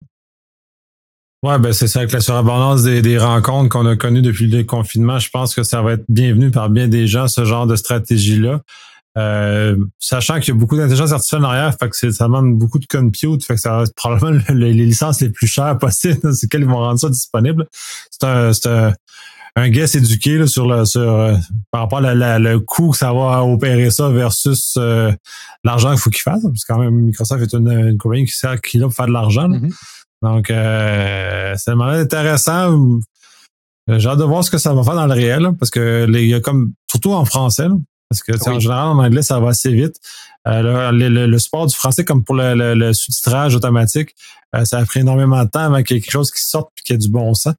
[1.45, 4.65] Ouais, ben c'est ça, avec la surabondance des, des rencontres qu'on a connues depuis le
[4.65, 7.77] confinement, je pense que ça va être bienvenu par bien des gens, ce genre de
[7.77, 8.61] stratégie-là.
[9.19, 12.79] Euh, sachant qu'il y a beaucoup d'intelligence artificielle en arrière, fait que ça demande beaucoup
[12.79, 16.49] de compute, fait que ça va être probablement les, licences les plus chères possibles, c'est
[16.49, 17.67] qu'elles vont rendre ça disponible.
[18.11, 18.93] C'est un, un,
[19.59, 21.35] un guest éduqué sur le sur euh,
[21.71, 25.13] par rapport à le coût que ça va opérer ça versus euh,
[25.65, 26.43] l'argent qu'il faut qu'il fasse.
[26.43, 29.13] Parce que quand même, Microsoft est une, compagnie qui sert qui là pour faire de
[29.13, 29.49] l'argent.
[29.49, 29.73] Mm-hmm.
[30.23, 32.99] Donc euh, c'est vraiment intéressant.
[33.89, 36.29] J'ai hâte de voir ce que ça va faire dans le réel, parce que il
[36.29, 37.69] y a comme surtout en français,
[38.09, 39.97] parce que en général en anglais ça va assez vite.
[40.47, 44.15] le, le, support du français comme pour le, le, sous-titrage automatique,
[44.65, 46.83] ça a pris énormément de temps avant qu'il y ait quelque chose qui sorte et
[46.83, 47.55] qu'il y ait du bon sens.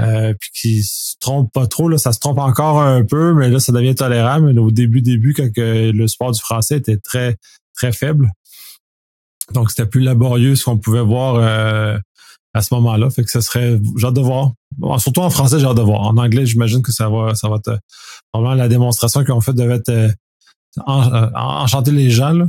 [0.00, 1.88] Euh, puis qui se trompe pas trop.
[1.88, 4.52] Là, ça se trompe encore un peu, mais là, ça devient tolérable.
[4.52, 7.36] Mais au début, début, quand le sport du français était très,
[7.74, 8.32] très faible.
[9.52, 11.98] Donc, c'était plus laborieux ce qu'on pouvait voir euh,
[12.54, 13.10] à ce moment-là.
[13.10, 13.78] Fait que ça serait.
[13.96, 14.52] J'ai hâte de voir.
[14.98, 16.02] surtout en français, j'ai hâte de voir.
[16.02, 17.78] En anglais, j'imagine que ça va, ça va être.
[18.34, 20.10] Vraiment, la démonstration qu'ils ont faite devait être euh,
[21.34, 22.32] enchanter les gens.
[22.32, 22.46] Là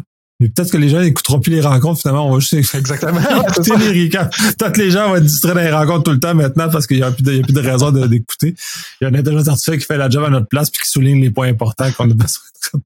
[0.48, 3.20] peut-être que les gens n'écouteront plus les rencontres, finalement, on va juste Exactement.
[3.48, 6.36] écouter les Peut-être que les gens vont être distraits dans les rencontres tout le temps
[6.36, 8.56] maintenant parce qu'il n'y a, plus de, plus de raison d'écouter.
[9.02, 10.90] Il y a une intelligence artificielle qui fait la job à notre place puis qui
[10.90, 12.80] souligne les points importants qu'on a besoin de.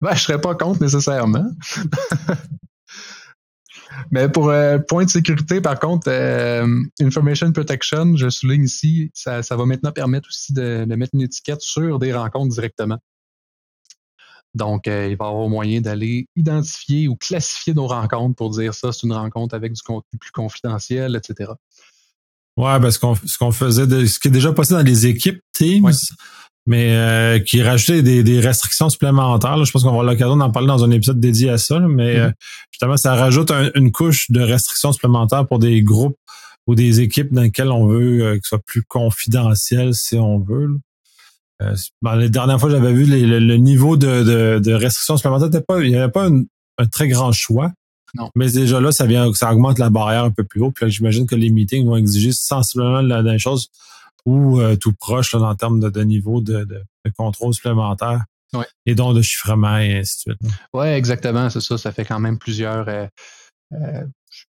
[0.00, 1.46] ben, je serais pas contre nécessairement.
[4.10, 6.66] Mais pour euh, point de sécurité, par contre, euh,
[7.00, 11.22] Information Protection, je souligne ici, ça, ça va maintenant permettre aussi de, de mettre une
[11.22, 12.98] étiquette sur des rencontres directement.
[14.54, 18.74] Donc, euh, il va y avoir moyen d'aller identifier ou classifier nos rencontres pour dire
[18.74, 21.52] ça, c'est une rencontre avec du contenu plus confidentiel, etc.
[22.56, 25.06] Ouais, ben ce qu'on ce qu'on faisait, de, ce qui est déjà passé dans les
[25.06, 25.92] équipes Teams,
[26.68, 29.64] mais euh, qui rajoutait des, des, restrictions supplémentaires.
[29.64, 32.14] Je pense qu'on va avoir l'occasion d'en parler dans un épisode dédié à ça, mais
[32.14, 32.20] mm-hmm.
[32.20, 32.30] euh,
[32.70, 36.18] justement, ça rajoute une couche de restrictions supplémentaires pour des groupes
[36.66, 40.68] ou des équipes dans lesquelles on veut que ce soit plus confidentiel, si on veut.
[41.62, 45.80] Euh, ben, les dernières fois, j'avais vu le, niveau de, de, de restrictions supplémentaires, pas,
[45.80, 47.72] il n'y avait pas un très grand choix.
[48.14, 48.30] Non.
[48.34, 50.70] Mais déjà là, ça vient, ça augmente la barrière un peu plus haut.
[50.70, 53.68] Puis j'imagine que les meetings vont exiger sensiblement la, même chose
[54.24, 56.84] ou euh, tout proche là, en termes de, de niveau de, de,
[57.16, 58.24] contrôle supplémentaire.
[58.86, 60.52] Et donc de chiffrement et ainsi de suite.
[60.72, 61.76] Oui, exactement, c'est ça.
[61.76, 63.06] Ça fait quand même plusieurs euh,
[63.72, 64.04] euh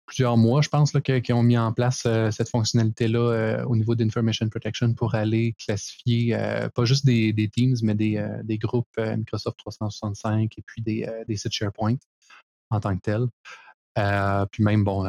[0.05, 4.93] plusieurs mois, je pense, qui ont mis en place cette fonctionnalité-là au niveau d'Information Protection
[4.93, 6.37] pour aller classifier
[6.75, 11.53] pas juste des, Teams, mais des, des groupes Microsoft 365 et puis des, des sites
[11.53, 11.95] SharePoint
[12.69, 13.25] en tant que tel.
[14.51, 15.07] puis même, bon,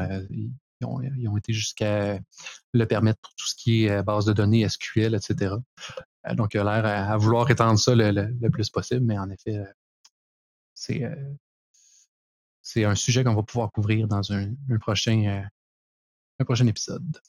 [0.81, 2.19] ils ont, été jusqu'à
[2.73, 5.55] le permettre pour tout ce qui est base de données, SQL, etc.
[6.35, 9.63] donc, il a l'air à, vouloir étendre ça le plus possible, mais en effet,
[10.75, 11.09] c'est
[12.65, 15.43] c'est un sujet qu'on va pouvoir couvrir dans un, prochain, euh,
[16.41, 17.21] un prochain épisode.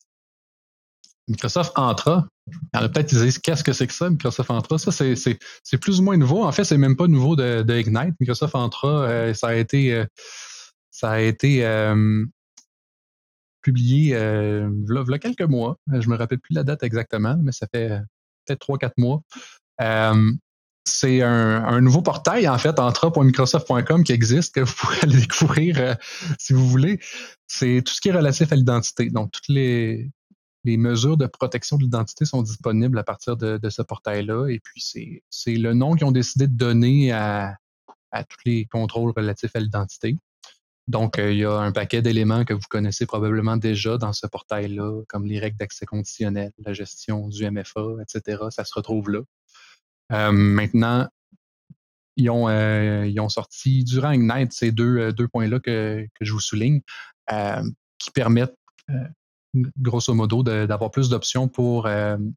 [1.27, 2.27] Microsoft Entra.
[2.47, 4.77] Il a peut-être qui disent qu'est-ce que c'est que ça, Microsoft Entra?
[4.77, 6.43] Ça, c'est plus ou moins nouveau.
[6.43, 8.15] En fait, c'est même pas nouveau de, de Ignite.
[8.19, 10.05] Microsoft Entra, euh, ça a été, euh,
[10.89, 11.63] ça a été
[13.65, 15.77] publié il y a quelques mois.
[15.91, 17.89] Je me rappelle plus la date exactement, mais ça fait
[18.45, 19.21] peut-être 3-4 mois
[20.85, 25.93] c'est un, nouveau portail, en fait, entra.microsoft.com qui existe, que vous pourrez aller découvrir euh,
[26.39, 26.99] si vous voulez.
[27.47, 29.09] C'est tout ce qui est relatif à l'identité.
[29.09, 30.11] Donc, toutes les,
[30.65, 34.47] mesures de protection de l'identité sont disponibles à partir de, ce portail-là.
[34.47, 37.57] Et puis, c'est le nom qu'ils ont décidé de donner à,
[38.13, 40.17] tous les contrôles relatifs à l'identité.
[40.87, 44.27] Donc, euh, il y a un paquet d'éléments que vous connaissez probablement déjà dans ce
[44.27, 48.43] portail-là, comme les règles d'accès conditionnel, la gestion du MFA, etc.
[48.51, 49.21] Ça se retrouve là.
[50.11, 51.07] Euh, maintenant,
[52.17, 56.31] ils ont, euh, ils ont sorti durant Ignite ces deux, euh, points-là que, que je
[56.31, 56.81] vous souligne,
[57.97, 58.55] qui permettent
[59.79, 61.87] grosso modo, d'avoir plus d'options pour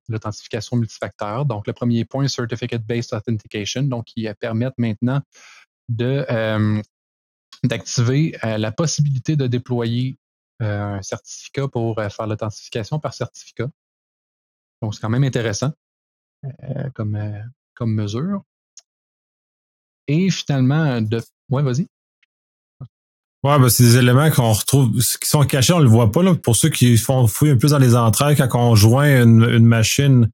[0.09, 1.45] l'authentification multifacteur.
[1.45, 5.21] Donc, le premier point, Certificate-Based Authentication, donc qui permettent maintenant
[5.89, 6.25] de
[7.65, 10.19] d'activer la possibilité de déployer
[10.61, 13.69] un certificat pour faire l'authentification par certificat.
[14.83, 15.73] Donc, c'est quand même intéressant
[16.95, 17.19] comme,
[17.75, 18.43] comme mesure.
[20.09, 21.23] Et finalement, de.
[21.51, 21.87] Ouais, vas-y.
[23.45, 26.35] Ouais, ben, c'est des éléments qu'on retrouve, qui sont cachés, on le voit pas, là.
[26.35, 30.29] Pour ceux qui font fouiller un peu dans les entrailles, quand on joint une, machine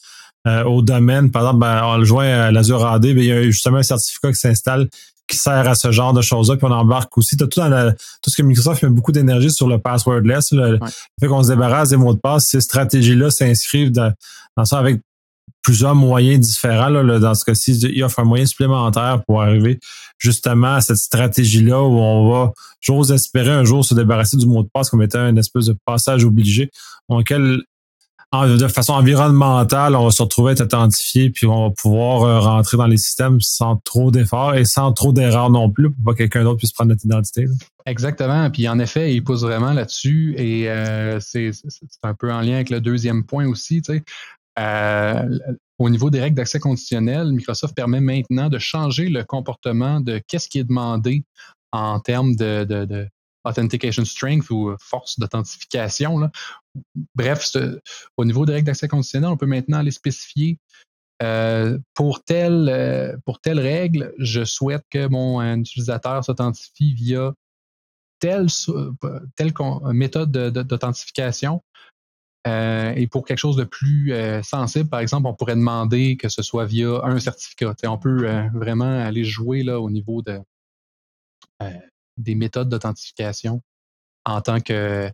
[0.47, 3.33] euh, au domaine, par exemple, ben, on le joint à l'Azure AD, ben, il y
[3.33, 4.89] a justement un certificat qui s'installe
[5.27, 7.35] qui sert à ce genre de choses-là, puis on embarque aussi.
[7.41, 10.79] As tout, dans tout ce que Microsoft met beaucoup d'énergie sur le passwordless, le,
[11.21, 14.13] fait qu'on se débarrasse des mots de passe, ces stratégies-là s'inscrivent dans,
[14.57, 15.01] dans ça avec
[15.63, 16.89] plusieurs moyens différents.
[16.89, 19.81] Là, dans ce cas-ci, il offre un moyen supplémentaire pour arriver
[20.19, 24.63] justement à cette stratégie-là où on va, j'ose espérer un jour se débarrasser du mot
[24.63, 26.71] de passe comme étant une espèce de passage obligé,
[27.09, 27.63] auquel
[28.42, 32.77] de façon environnementale, on va se retrouver être authentifié, puis on va pouvoir euh, rentrer
[32.77, 36.18] dans les systèmes sans trop d'efforts et sans trop d'erreurs non plus, pour pas que
[36.18, 37.47] quelqu'un d'autre puisse prendre notre identité.
[37.87, 38.51] Exactement.
[38.51, 41.51] Puis en effet, il pousse vraiment là-dessus et euh, c'est
[42.03, 43.83] un peu en lien avec le deuxième point aussi.
[43.83, 44.03] Tu sais.
[44.59, 45.38] Euh,
[45.79, 50.49] au niveau des règles d'accès conditionnel, Microsoft permet maintenant de changer le comportement de qu'est-ce
[50.49, 51.25] qui est demandé
[51.73, 53.09] en termes de, de,
[53.44, 56.31] authentication strength ou force d'authentification.
[57.15, 57.51] Bref,
[58.17, 60.59] au niveau des règles d'accès conditionnel, on peut maintenant aller spécifier
[61.23, 67.33] euh, pour, telle, euh, pour telle règle, je souhaite que mon utilisateur s'authentifie via
[68.19, 68.49] telle,
[69.93, 71.63] méthode d'authentification
[72.47, 76.29] euh, et pour quelque chose de plus euh, sensible, par exemple, on pourrait demander que
[76.29, 77.75] ce soit via un certificat.
[77.85, 80.39] on peut euh, vraiment aller jouer là, au niveau de,
[82.19, 83.63] des méthodes d'authentification
[84.27, 85.11] en tant que,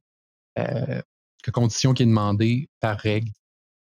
[1.42, 3.30] que condition qui est demandée par règle.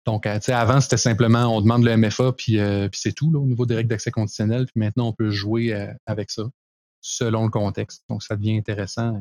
[0.06, 3.76] Donc, avant, c'était simplement on demande le MFA, puis, puis c'est tout au niveau des
[3.76, 4.64] règles d'accès conditionnel.
[4.66, 6.44] Puis maintenant, on peut jouer avec ça
[7.02, 8.04] selon le contexte.
[8.08, 9.20] Donc, ça devient intéressant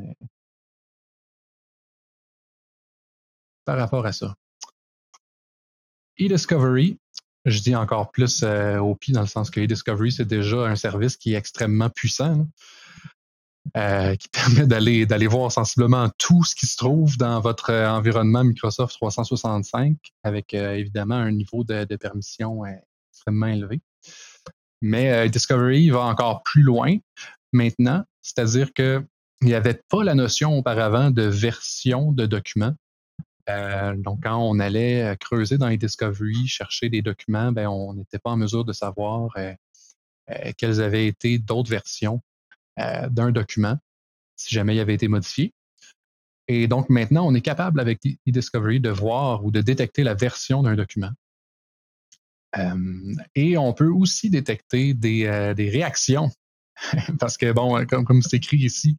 [3.64, 4.34] par rapport à ça.
[6.16, 6.98] eDiscovery,
[7.44, 10.76] je dis encore plus euh, au pied dans le sens que eDiscovery, c'est déjà un
[10.76, 12.46] service qui est extrêmement puissant,
[13.76, 17.90] euh, qui permet d'aller, d'aller voir sensiblement tout ce qui se trouve dans votre euh,
[17.90, 22.62] environnement Microsoft 365 avec évidemment un niveau de, permission
[23.12, 23.80] extrêmement élevé.
[24.82, 26.96] Mais eDiscovery va encore plus loin
[27.52, 29.06] maintenant, c'est-à-dire qu'il
[29.42, 32.74] n'y avait pas la notion auparavant de version de documents.
[33.48, 37.94] Euh, donc, quand on allait euh, creuser dans les discoveries, chercher des documents, ben, on
[37.94, 39.54] n'était pas en mesure de savoir euh,
[40.56, 42.20] quelles avaient été d'autres versions
[42.76, 43.78] d'un document,
[44.36, 45.52] si jamais il avait été modifié.
[46.48, 50.62] Et donc, maintenant, on est capable avec eDiscovery de voir ou de détecter la version
[50.62, 51.10] d'un document.
[53.34, 55.28] et on peut aussi détecter des,
[55.58, 56.30] réactions.
[57.20, 58.98] Parce que, bon, comme, c'est écrit ici,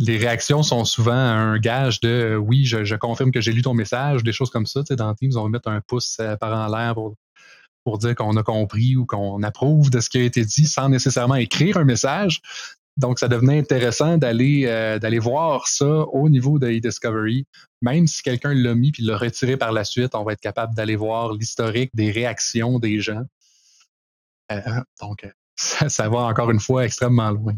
[0.00, 3.74] les réactions sont souvent un gage de euh, oui, je, confirme que j'ai lu ton
[3.74, 4.80] message, des choses comme ça.
[4.80, 7.16] Tu sais, dans Teams, on mettre un pouce euh, par en l'air pour,
[7.84, 10.88] pour dire qu'on a compris ou qu'on approuve de ce qui a été dit sans
[10.88, 12.40] nécessairement écrire un message.
[12.96, 17.46] Donc, ça devenait intéressant d'aller euh, d'aller voir ça au niveau de eDiscovery.
[17.80, 20.74] Même si quelqu'un l'a mis puis l'a retiré par la suite, on va être capable
[20.74, 23.22] d'aller voir l'historique des réactions des gens.
[25.00, 27.54] donc, ça va encore une fois extrêmement loin.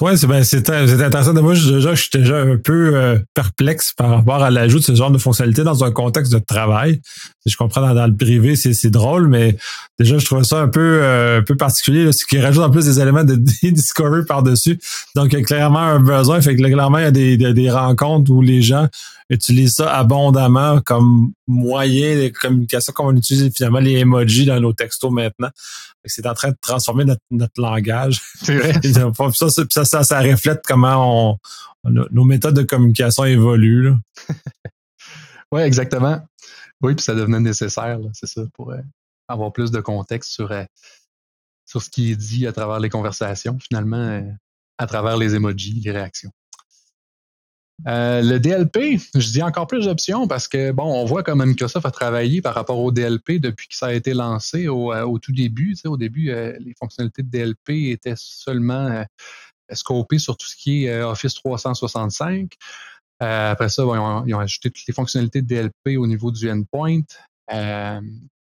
[0.00, 1.34] Ouais, c'est ben, intéressant.
[1.34, 4.94] Moi, déjà, je suis déjà un peu euh, perplexe par rapport à l'ajout de ce
[4.94, 7.00] genre de fonctionnalité dans un contexte de travail.
[7.46, 9.56] Je comprends dans, le privé, c'est drôle, mais
[9.98, 12.12] déjà, je trouve ça un peu euh, un peu particulier.
[12.12, 14.78] ce qui rajoute en plus des éléments de discovery par-dessus.
[15.14, 16.40] Donc, il y a clairement un besoin.
[16.42, 18.88] Fait que clairement, il y a des, des rencontres où les gens
[19.30, 24.72] utilise ça abondamment comme moyen de communication, comme on utilise finalement les emojis dans nos
[24.72, 25.50] textos maintenant.
[26.04, 28.20] C'est en train de transformer notre, notre langage.
[28.42, 28.72] C'est vrai.
[29.34, 31.38] ça, ça, ça, reflète comment on,
[31.84, 33.92] nos méthodes de communication évoluent.
[35.52, 36.20] oui, exactement.
[36.82, 38.80] Oui, puis ça devenait nécessaire, c'est ça, pour euh,
[39.28, 40.64] avoir plus de contexte sur, euh,
[41.66, 44.22] sur ce qui est dit à travers les conversations, finalement, euh,
[44.78, 46.30] à travers les emojis, les réactions.
[47.86, 51.90] Le DLP, je dis encore plus d'options parce que, bon, on voit comment Microsoft a
[51.90, 55.74] travaillé par rapport au DLP depuis que ça a été lancé au, euh, tout début.
[55.86, 59.02] au début, les fonctionnalités de DLP étaient seulement
[59.72, 62.54] scopées sur tout ce qui est Office 365.
[63.20, 67.02] Après ça, ils, ont, ajouté toutes les fonctionnalités de DLP au niveau du endpoint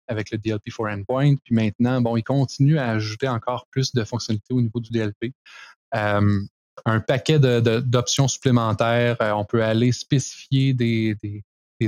[0.08, 1.36] avec le DLP for Endpoint.
[1.44, 5.34] Puis maintenant, bon, ils continuent à ajouter encore plus de fonctionnalités au niveau du DLP.
[5.92, 9.16] un paquet d'options supplémentaires.
[9.20, 11.16] on peut aller spécifier des,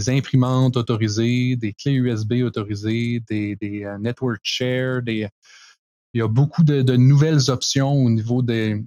[0.09, 6.97] imprimantes autorisées, des clés USB autorisées, des, des network share, il y a beaucoup de,
[6.97, 8.83] nouvelles options au niveau des,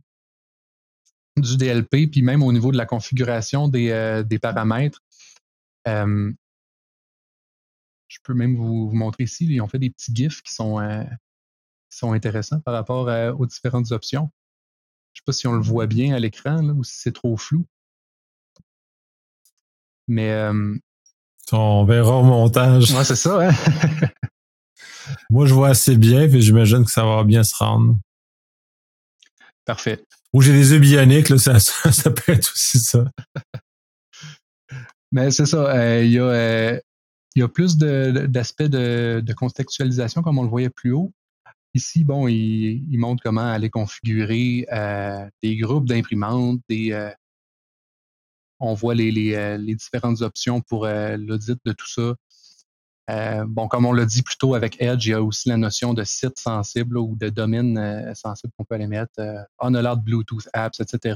[1.38, 5.00] du DLP, puis même au niveau de la configuration des, euh, paramètres.
[5.88, 6.32] Euh,
[8.08, 11.04] je peux même vous, montrer ici, ils ont fait des petits GIFs qui sont, euh,
[11.90, 13.08] sont intéressants par rapport
[13.40, 14.32] aux différentes options.
[15.14, 17.38] Je ne sais pas si on le voit bien à l'écran ou si c'est trop
[17.38, 17.66] flou.
[20.08, 20.50] Mais.
[21.52, 22.92] on verra au montage.
[22.92, 23.54] Ouais, c'est ça, hein?
[25.30, 27.98] Moi, je vois assez bien, et j'imagine que ça va bien se rendre.
[29.66, 30.04] Parfait.
[30.34, 33.06] Ou j'ai des yeux bioniques, là, ça, peut être aussi ça.
[35.12, 35.76] Mais c'est ça.
[35.76, 36.80] Euh, il y, euh,
[37.36, 41.14] y, a plus d'aspects de, contextualisation comme on le voyait plus haut.
[41.76, 46.62] Ici, bon, il, montre comment aller configurer euh, des groupes d'imprimantes,
[48.60, 52.16] on voit les, différentes options pour l'audit de tout ça.
[53.10, 55.58] Euh, bon, comme on l'a dit plus tôt avec Edge, il y a aussi la
[55.58, 59.72] notion de site sensible ou de domaine euh, sensible qu'on peut aller mettre, euh, on
[59.97, 61.16] Bluetooth apps, etc.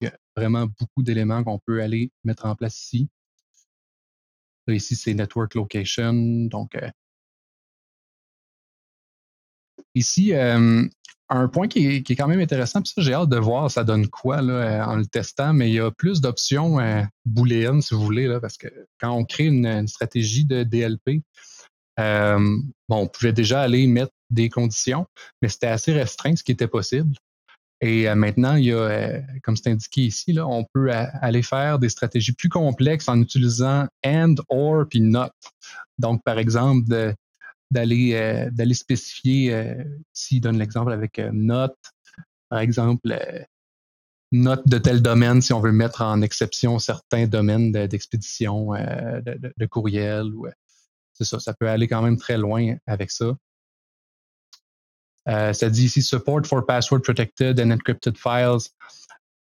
[0.00, 3.08] Il y a vraiment beaucoup d'éléments qu'on peut aller mettre en place ici.
[4.66, 6.14] Là, ici, c'est Network Location.
[6.46, 6.90] Donc, euh,
[9.94, 10.32] ici,
[11.30, 14.08] un point qui est, quand même intéressant, puis ça, j'ai hâte de voir ça donne
[14.08, 18.02] quoi là, en le testant, mais il y a plus d'options euh, booléennes, si vous
[18.02, 18.68] voulez, là, parce que
[18.98, 21.22] quand on crée une, stratégie de DLP,
[22.00, 22.38] euh,
[22.88, 25.06] bon, on pouvait déjà aller mettre des conditions,
[25.42, 27.14] mais c'était assez restreint ce qui était possible.
[27.80, 31.42] Et euh, maintenant, il y a, euh, comme c'est indiqué ici, là, on peut aller
[31.42, 35.30] faire des stratégies plus complexes en utilisant and, or, puis not.
[35.98, 37.14] Donc, par exemple, de,
[37.70, 41.76] d'aller euh, d'aller spécifier, euh, s'il donne l'exemple avec euh, note,
[42.48, 43.18] par exemple,
[44.32, 50.24] note de tel domaine si on veut mettre en exception certains domaines d'expédition de, courriel.
[50.34, 50.46] Ou,
[51.12, 53.36] c'est ça, ça peut aller quand même très loin avec ça.
[55.26, 58.70] ça dit ici support for password protected and encrypted files.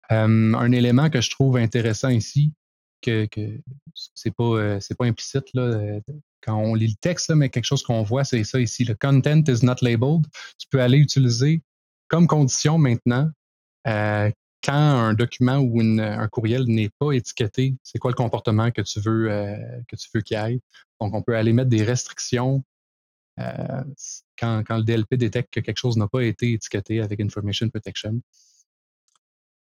[0.09, 2.53] un élément que je trouve intéressant ici,
[3.01, 3.61] que, que
[4.15, 5.99] c'est pas c'est pas implicite là,
[6.43, 8.85] quand on lit le texte, mais quelque chose qu'on voit, c'est ça ici.
[8.85, 10.27] Le content is not labeled.
[10.59, 11.63] Tu peux aller utiliser
[12.09, 13.31] comme condition maintenant
[13.87, 14.31] euh,
[14.65, 19.01] quand un document ou un courriel n'est pas étiqueté, c'est quoi le comportement que tu
[19.01, 19.57] veux euh,
[19.89, 20.61] que tu veux qu'il aille.
[21.01, 22.63] Donc, on peut aller mettre des restrictions
[23.41, 23.83] euh,
[24.39, 28.21] quand, quand, le DLP détecte que quelque chose n'a pas été étiqueté avec Information Protection.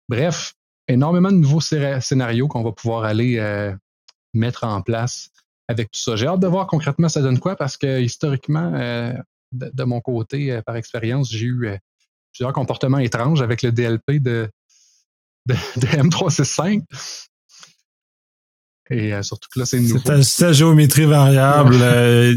[0.09, 0.55] Bref,
[0.88, 3.38] énormément de nouveaux scénarios qu'on va pouvoir aller
[4.34, 5.30] mettre en place
[5.68, 6.15] avec tout ça.
[6.15, 9.13] J'ai hâte de voir concrètement ça donne quoi parce que historiquement, euh,
[9.51, 11.78] de, mon côté, euh, par expérience, j'ai eu euh,
[12.34, 14.49] plusieurs comportements étranges avec le DLP de,
[15.45, 16.84] de, M365.
[18.89, 19.99] Et surtout que là, c'est nouveau.
[20.24, 21.76] C'est ta géométrie variable.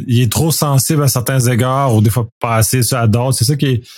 [0.09, 3.39] il est trop sensible à certains égards ou des fois pas assez à d'autres.
[3.39, 3.89] C'est ça qui est.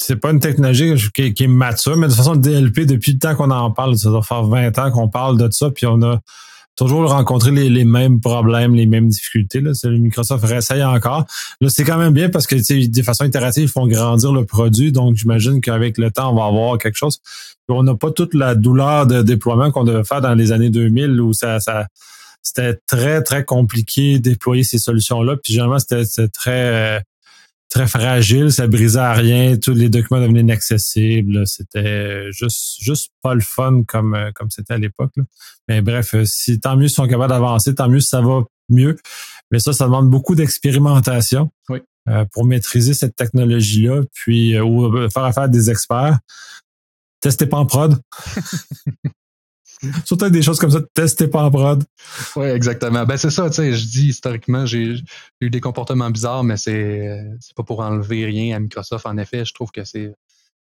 [0.00, 2.86] C'est pas une technologie qui est, qui est, mature, mais de toute façon, le DLP,
[2.86, 5.70] depuis le temps qu'on en parle, ça doit faire 20 ans qu'on parle de ça,
[5.70, 6.20] puis on a
[6.78, 9.60] toujours rencontrer les, mêmes problèmes, les mêmes difficultés.
[9.60, 9.72] Là.
[9.84, 11.26] Microsoft réessaye encore.
[11.60, 14.92] Là, c'est quand même bien parce que de façon itérative, ils font grandir le produit.
[14.92, 17.18] Donc, j'imagine qu'avec le temps, on va avoir quelque chose.
[17.68, 21.20] on n'a pas toute la douleur de déploiement qu'on devait faire dans les années 2000
[21.20, 21.88] où ça, ça
[22.42, 25.36] c'était très, très compliqué de déployer ces solutions-là.
[25.42, 27.02] Puis généralement, c'était très
[27.68, 33.34] très fragile, ça brisait à rien, tous les documents devenaient inaccessibles, c'était juste juste pas
[33.34, 35.12] le fun comme euh, comme c'était à l'époque.
[35.68, 38.44] Mais bref, euh, si tant mieux si sont capables d'avancer, tant mieux si ça va
[38.68, 38.96] mieux.
[39.50, 41.50] Mais ça, ça demande beaucoup d'expérimentation
[42.08, 46.18] euh, pour maîtriser cette technologie-là, puis ou faire affaire à des experts.
[47.20, 48.00] Testez pas en prod.
[50.04, 51.84] Surtout des choses comme ça, testez pas en prod.
[52.36, 53.04] Oui, exactement.
[53.04, 54.96] Ben c'est ça, tu sais, je dis historiquement, j'ai
[55.40, 57.24] eu des comportements bizarres, mais c'est
[57.54, 59.06] pas pour enlever rien à Microsoft.
[59.06, 60.14] En effet, je trouve que c'est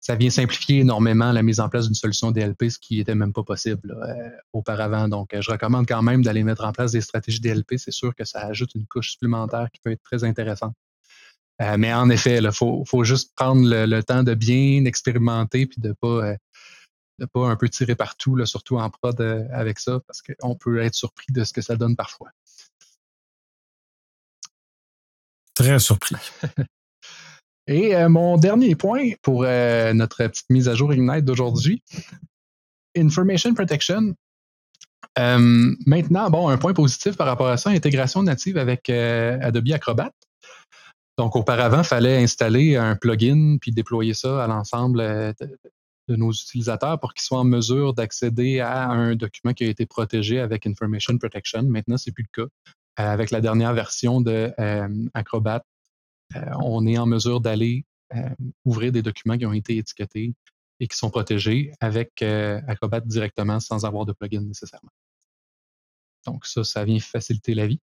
[0.05, 3.33] ça vient simplifier énormément la mise en place d'une solution DLP, ce qui était même
[3.33, 5.07] pas possible euh, auparavant.
[5.07, 7.77] Donc, je recommande quand même d'aller mettre en place des stratégies DLP.
[7.77, 10.75] C'est sûr que ça ajoute une couche supplémentaire qui peut être très intéressante.
[11.59, 15.93] Euh, mais en effet, il faut, juste prendre le, temps de bien expérimenter puis de
[15.93, 16.35] pas euh,
[17.19, 20.55] de pas un peu tirer partout, là, surtout en prod euh, avec ça, parce qu'on
[20.55, 22.29] peut être surpris de ce que ça donne parfois.
[25.53, 26.15] Très surpris.
[27.67, 31.81] Et euh, mon dernier point pour euh, notre petite mise à jour Ignite d'aujourd'hui,
[32.95, 34.13] Information Protection.
[35.17, 40.11] maintenant, bon, un point positif par rapport à ça, intégration native avec Adobe Acrobat.
[41.17, 45.33] Donc, auparavant, il fallait installer un plugin puis déployer ça à l'ensemble
[46.07, 49.85] de nos utilisateurs pour qu'ils soient en mesure d'accéder à un document qui a été
[49.85, 51.63] protégé avec Information Protection.
[51.63, 52.49] Maintenant, c'est plus le cas.
[52.99, 55.63] Euh, avec la dernière version de euh, Acrobat,
[56.35, 57.85] euh, on est en mesure d'aller
[58.63, 60.35] ouvrir des documents qui ont été étiquetés
[60.79, 64.91] et qui sont protégés avec Acrobat directement sans avoir de plugin nécessairement.
[66.25, 67.79] Donc ça, ça vient faciliter la vie.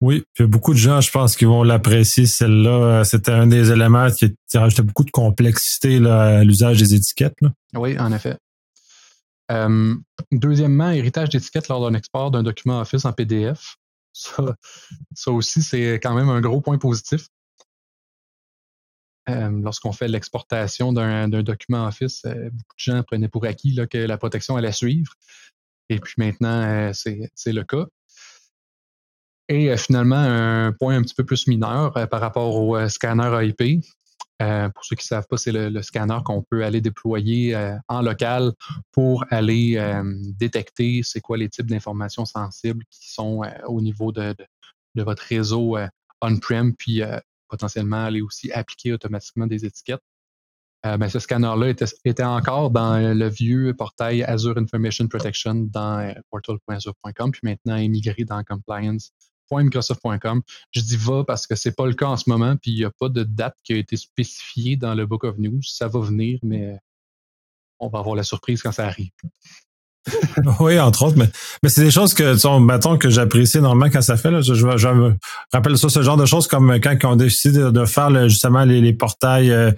[0.00, 3.04] Oui, puis beaucoup de gens, je pense, qui vont l'apprécier, celle-là.
[3.04, 7.38] C'était un des éléments qui, rajoutait beaucoup de complexité à l'usage des étiquettes.
[7.74, 8.36] Oui, en effet.
[9.50, 9.94] Euh,
[10.30, 13.76] deuxièmement, héritage d'étiquettes lors d'un export d'un document Office en PDF.
[14.12, 14.42] Ça,
[15.26, 17.28] aussi, c'est quand même un gros point positif.
[19.28, 23.98] Euh, lorsqu'on fait l'exportation d'un document Office, euh, beaucoup de gens prenaient pour acquis que
[23.98, 25.12] la protection allait suivre.
[25.88, 27.86] Et puis maintenant, c'est le cas.
[29.48, 33.82] Et finalement, un point un petit peu plus mineur par rapport au scanner IP.
[34.40, 37.76] Euh, pour ceux qui ne savent pas, c'est le, scanner qu'on peut aller déployer euh,
[37.88, 38.52] en local
[38.92, 40.04] pour aller euh,
[40.38, 44.34] détecter c'est quoi les types d'informations sensibles qui sont au niveau de,
[44.94, 45.76] votre réseau
[46.20, 47.02] on-prem, puis
[47.48, 50.02] potentiellement aller aussi appliquer automatiquement des étiquettes.
[50.82, 51.68] Ben, ce scanner-là
[52.04, 58.42] était, encore dans le vieux portail Azure Information Protection dans portal.azure.com, puis maintenant émigré dans
[58.42, 59.12] Compliance
[59.50, 62.84] Je dis va parce que c'est pas le cas en ce moment, puis il n'y
[62.84, 65.62] a pas de date qui a été spécifiée dans le Book of News.
[65.62, 66.78] Ça va venir, mais
[67.78, 69.10] on va avoir la surprise quand ça arrive.
[70.60, 71.28] oui, entre autres, mais,
[71.62, 74.30] mais c'est des choses que, mettons, que j'apprécie normalement quand ça fait.
[74.30, 75.14] Là, je, je, me
[75.52, 78.92] rappelle ça, ce genre de choses comme quand ils ont décidé de, faire justement les,
[78.92, 79.70] portails euh,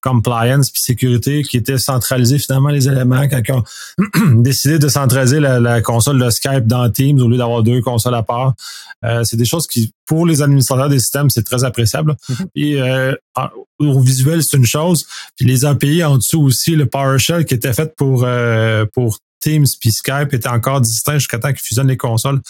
[0.00, 3.64] compliance puis sécurité qui étaient centralisés finalement les éléments quand ils ont
[4.42, 8.22] décidé de centraliser la, console de Skype dans Teams au lieu d'avoir deux consoles à
[8.22, 8.54] part.
[9.04, 12.16] Euh, c'est des choses qui, pour les administrateurs des systèmes, c'est très appréciable.
[12.56, 13.14] Et euh,
[13.78, 15.06] au visuel, c'est une chose.
[15.36, 18.26] Puis les API en dessous aussi, le PowerShell qui était fait pour
[18.92, 22.40] pour Teams puis Skype étaient encore distincts jusqu'à temps qu'ils fusionnent les consoles.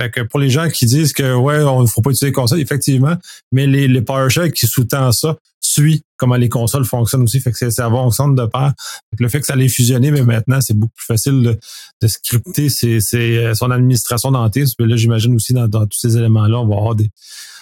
[0.00, 2.32] Fait que pour les gens qui disent que ouais, on ne faut pas utiliser les
[2.32, 3.16] consoles, effectivement,
[3.52, 7.40] mais les, les PowerShell qui sous-tend ça suit comment les consoles fonctionnent aussi.
[7.40, 8.72] Fait que ça va ensemble de pair.
[9.18, 11.58] le fait que ça allait fusionner, mais maintenant, c'est beaucoup plus facile de,
[12.02, 14.66] de scripter c'est euh, son administration dans Teams.
[14.76, 17.10] Puis là, j'imagine aussi dans, tous ces éléments-là, on va avoir des.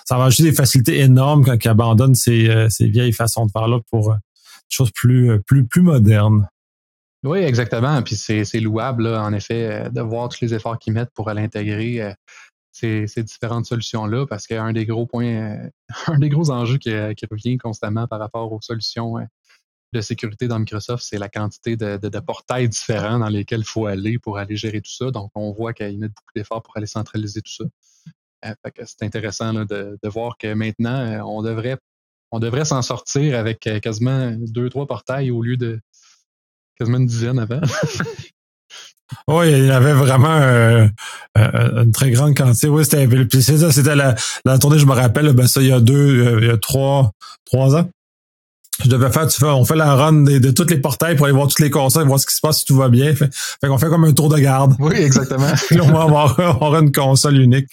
[0.04, 3.50] Ça va ajouter des facilités énormes quand ils abandonnent ces, euh, ces vieilles façons de
[3.50, 6.48] faire là pour euh, des choses plus, plus, plus modernes.
[7.26, 8.00] Oui, exactement.
[8.02, 12.00] Puis c'est louable, en effet, euh, de voir tous les efforts qu'ils mettent pour l'intégrer
[12.00, 12.12] euh,
[12.70, 15.70] ces, ces, différentes solutions-là, parce qu'un des gros points, euh,
[16.06, 19.16] un des gros enjeux qui, revient constamment par rapport aux solutions
[19.92, 24.20] de sécurité dans Microsoft, c'est la quantité de, portails différents dans lesquels il faut aller
[24.20, 25.10] pour aller gérer tout ça.
[25.10, 28.54] Donc, on voit qu'ils mettent beaucoup d'efforts pour aller centraliser tout ça.
[28.84, 31.78] c'est intéressant de, de, voir que maintenant, on devrait,
[32.30, 35.80] on devrait s'en sortir avec quasiment deux, trois portails au lieu de
[36.78, 37.60] quasiment une dizaine avant.
[39.28, 40.86] oui, il y avait vraiment euh,
[41.38, 42.68] euh, une très grande quantité.
[42.68, 44.14] Oui, c'était ça, c'était la,
[44.44, 46.56] la tournée, je me rappelle, ben ça, il y a deux, euh, il y a
[46.56, 47.12] trois,
[47.44, 47.88] trois ans.
[48.84, 51.24] Je devais faire, tu fais, on fait la run de, de tous les portails pour
[51.24, 53.14] aller voir toutes les consoles, voir ce qui se passe si tout va bien.
[53.14, 54.74] Fait, fait qu'on fait comme un tour de garde.
[54.78, 55.50] Oui, exactement.
[55.80, 57.68] on va avoir, on une console unique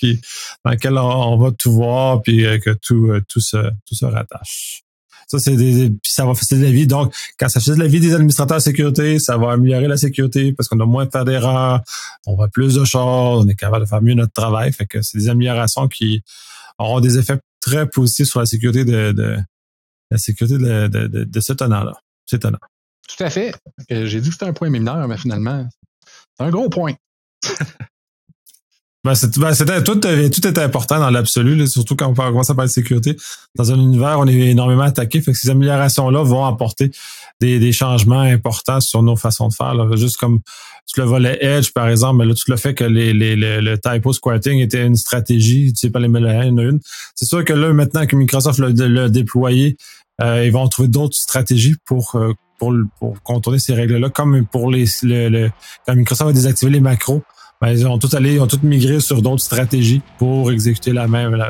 [0.64, 4.84] dans laquelle on, va tout voir puis que tout, tout se, tout se rattache.
[5.28, 6.88] Ça, c'est des, puis ça va faciliter la vie.
[6.88, 10.54] Donc, quand ça facilite la vie des administrateurs de sécurité, ça va améliorer la sécurité
[10.54, 11.82] parce qu'on a moins de faire d'erreurs,
[12.26, 14.72] on voit plus de choses, on est capable de faire mieux notre travail.
[14.74, 16.24] Fait que c'est des améliorations qui
[16.78, 19.38] auront des effets très positifs sur la sécurité de, de
[20.12, 21.94] la sécurité de, de, de, de ce tenant-là.
[22.26, 22.60] C'est étonnant.
[23.08, 23.54] Tout à fait.
[23.90, 25.68] J'ai dit que c'était un point mineur, mais finalement,
[26.38, 26.94] c'est un gros point.
[29.06, 32.56] Ben, ben, c'était tout, euh, tout est important dans l'absolu, surtout quand on commence à
[32.56, 33.18] parler de sécurité.
[33.54, 36.90] Dans un univers, on est énormément attaqué, fait que ces améliorations-là vont apporter
[37.42, 39.74] des, des, changements importants sur nos façons de faire.
[39.74, 39.94] Là.
[39.98, 40.40] Juste comme
[40.88, 43.78] tu le volet Edge, par exemple, mais là, tout le fait que les, les, le
[43.78, 46.80] typo squatting était une stratégie, tu sais pas les mêmes une une.
[47.16, 49.76] C'est sûr que là, maintenant que Microsoft l'a déployé,
[50.22, 54.72] euh, ils vont trouver d'autres stratégies pour, euh, pour, pour contourner ces règles-là, comme pour
[54.72, 55.50] les le,
[55.86, 57.22] quand Microsoft a désactivé les macros
[57.64, 61.08] ben, ils ont tout allé, ils ont tout migré sur d'autres stratégies pour exécuter la
[61.08, 61.42] même,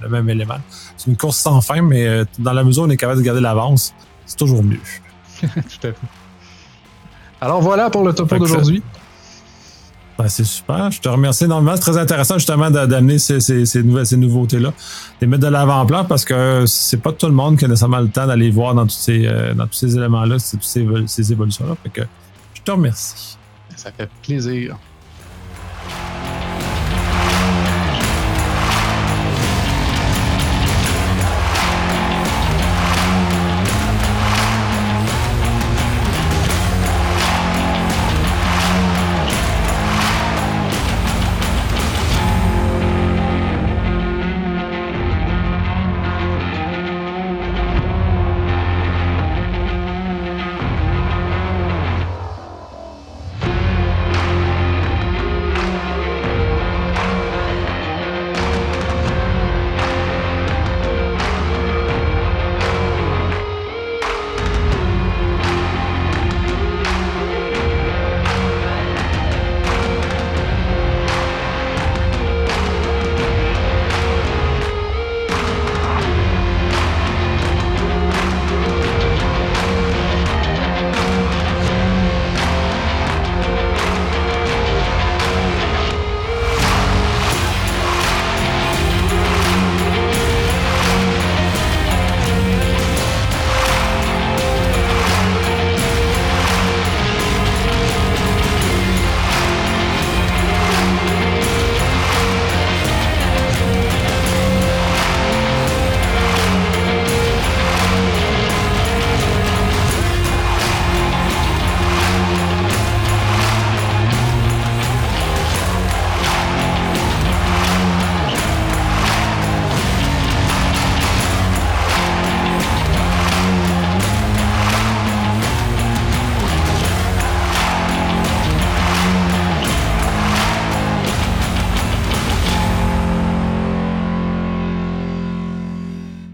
[0.00, 0.58] le même élément.
[0.96, 3.24] C'est une course sans fin, mais euh, dans la mesure où on est capable de
[3.24, 3.92] garder l'avance,
[4.26, 4.78] c'est toujours mieux.
[5.40, 5.96] tout à fait.
[7.40, 8.80] Alors voilà pour le topo d'aujourd'hui.
[10.16, 10.88] Ben, c'est super.
[10.92, 11.74] Je te remercie énormément.
[11.74, 14.72] C'est très intéressant justement d'amener ces, ces, ces, nouvelles, ces nouveautés-là,
[15.20, 18.08] de mettre de l'avant-plan parce que c'est pas tout le monde qui a nécessairement le
[18.08, 21.74] temps d'aller voir dans tous ces, euh, dans tous ces éléments-là, ces, ces évolutions-là.
[21.82, 22.02] Fait que
[22.54, 23.36] je te remercie.
[23.74, 24.76] Ça fait plaisir.
[25.88, 26.25] Bye.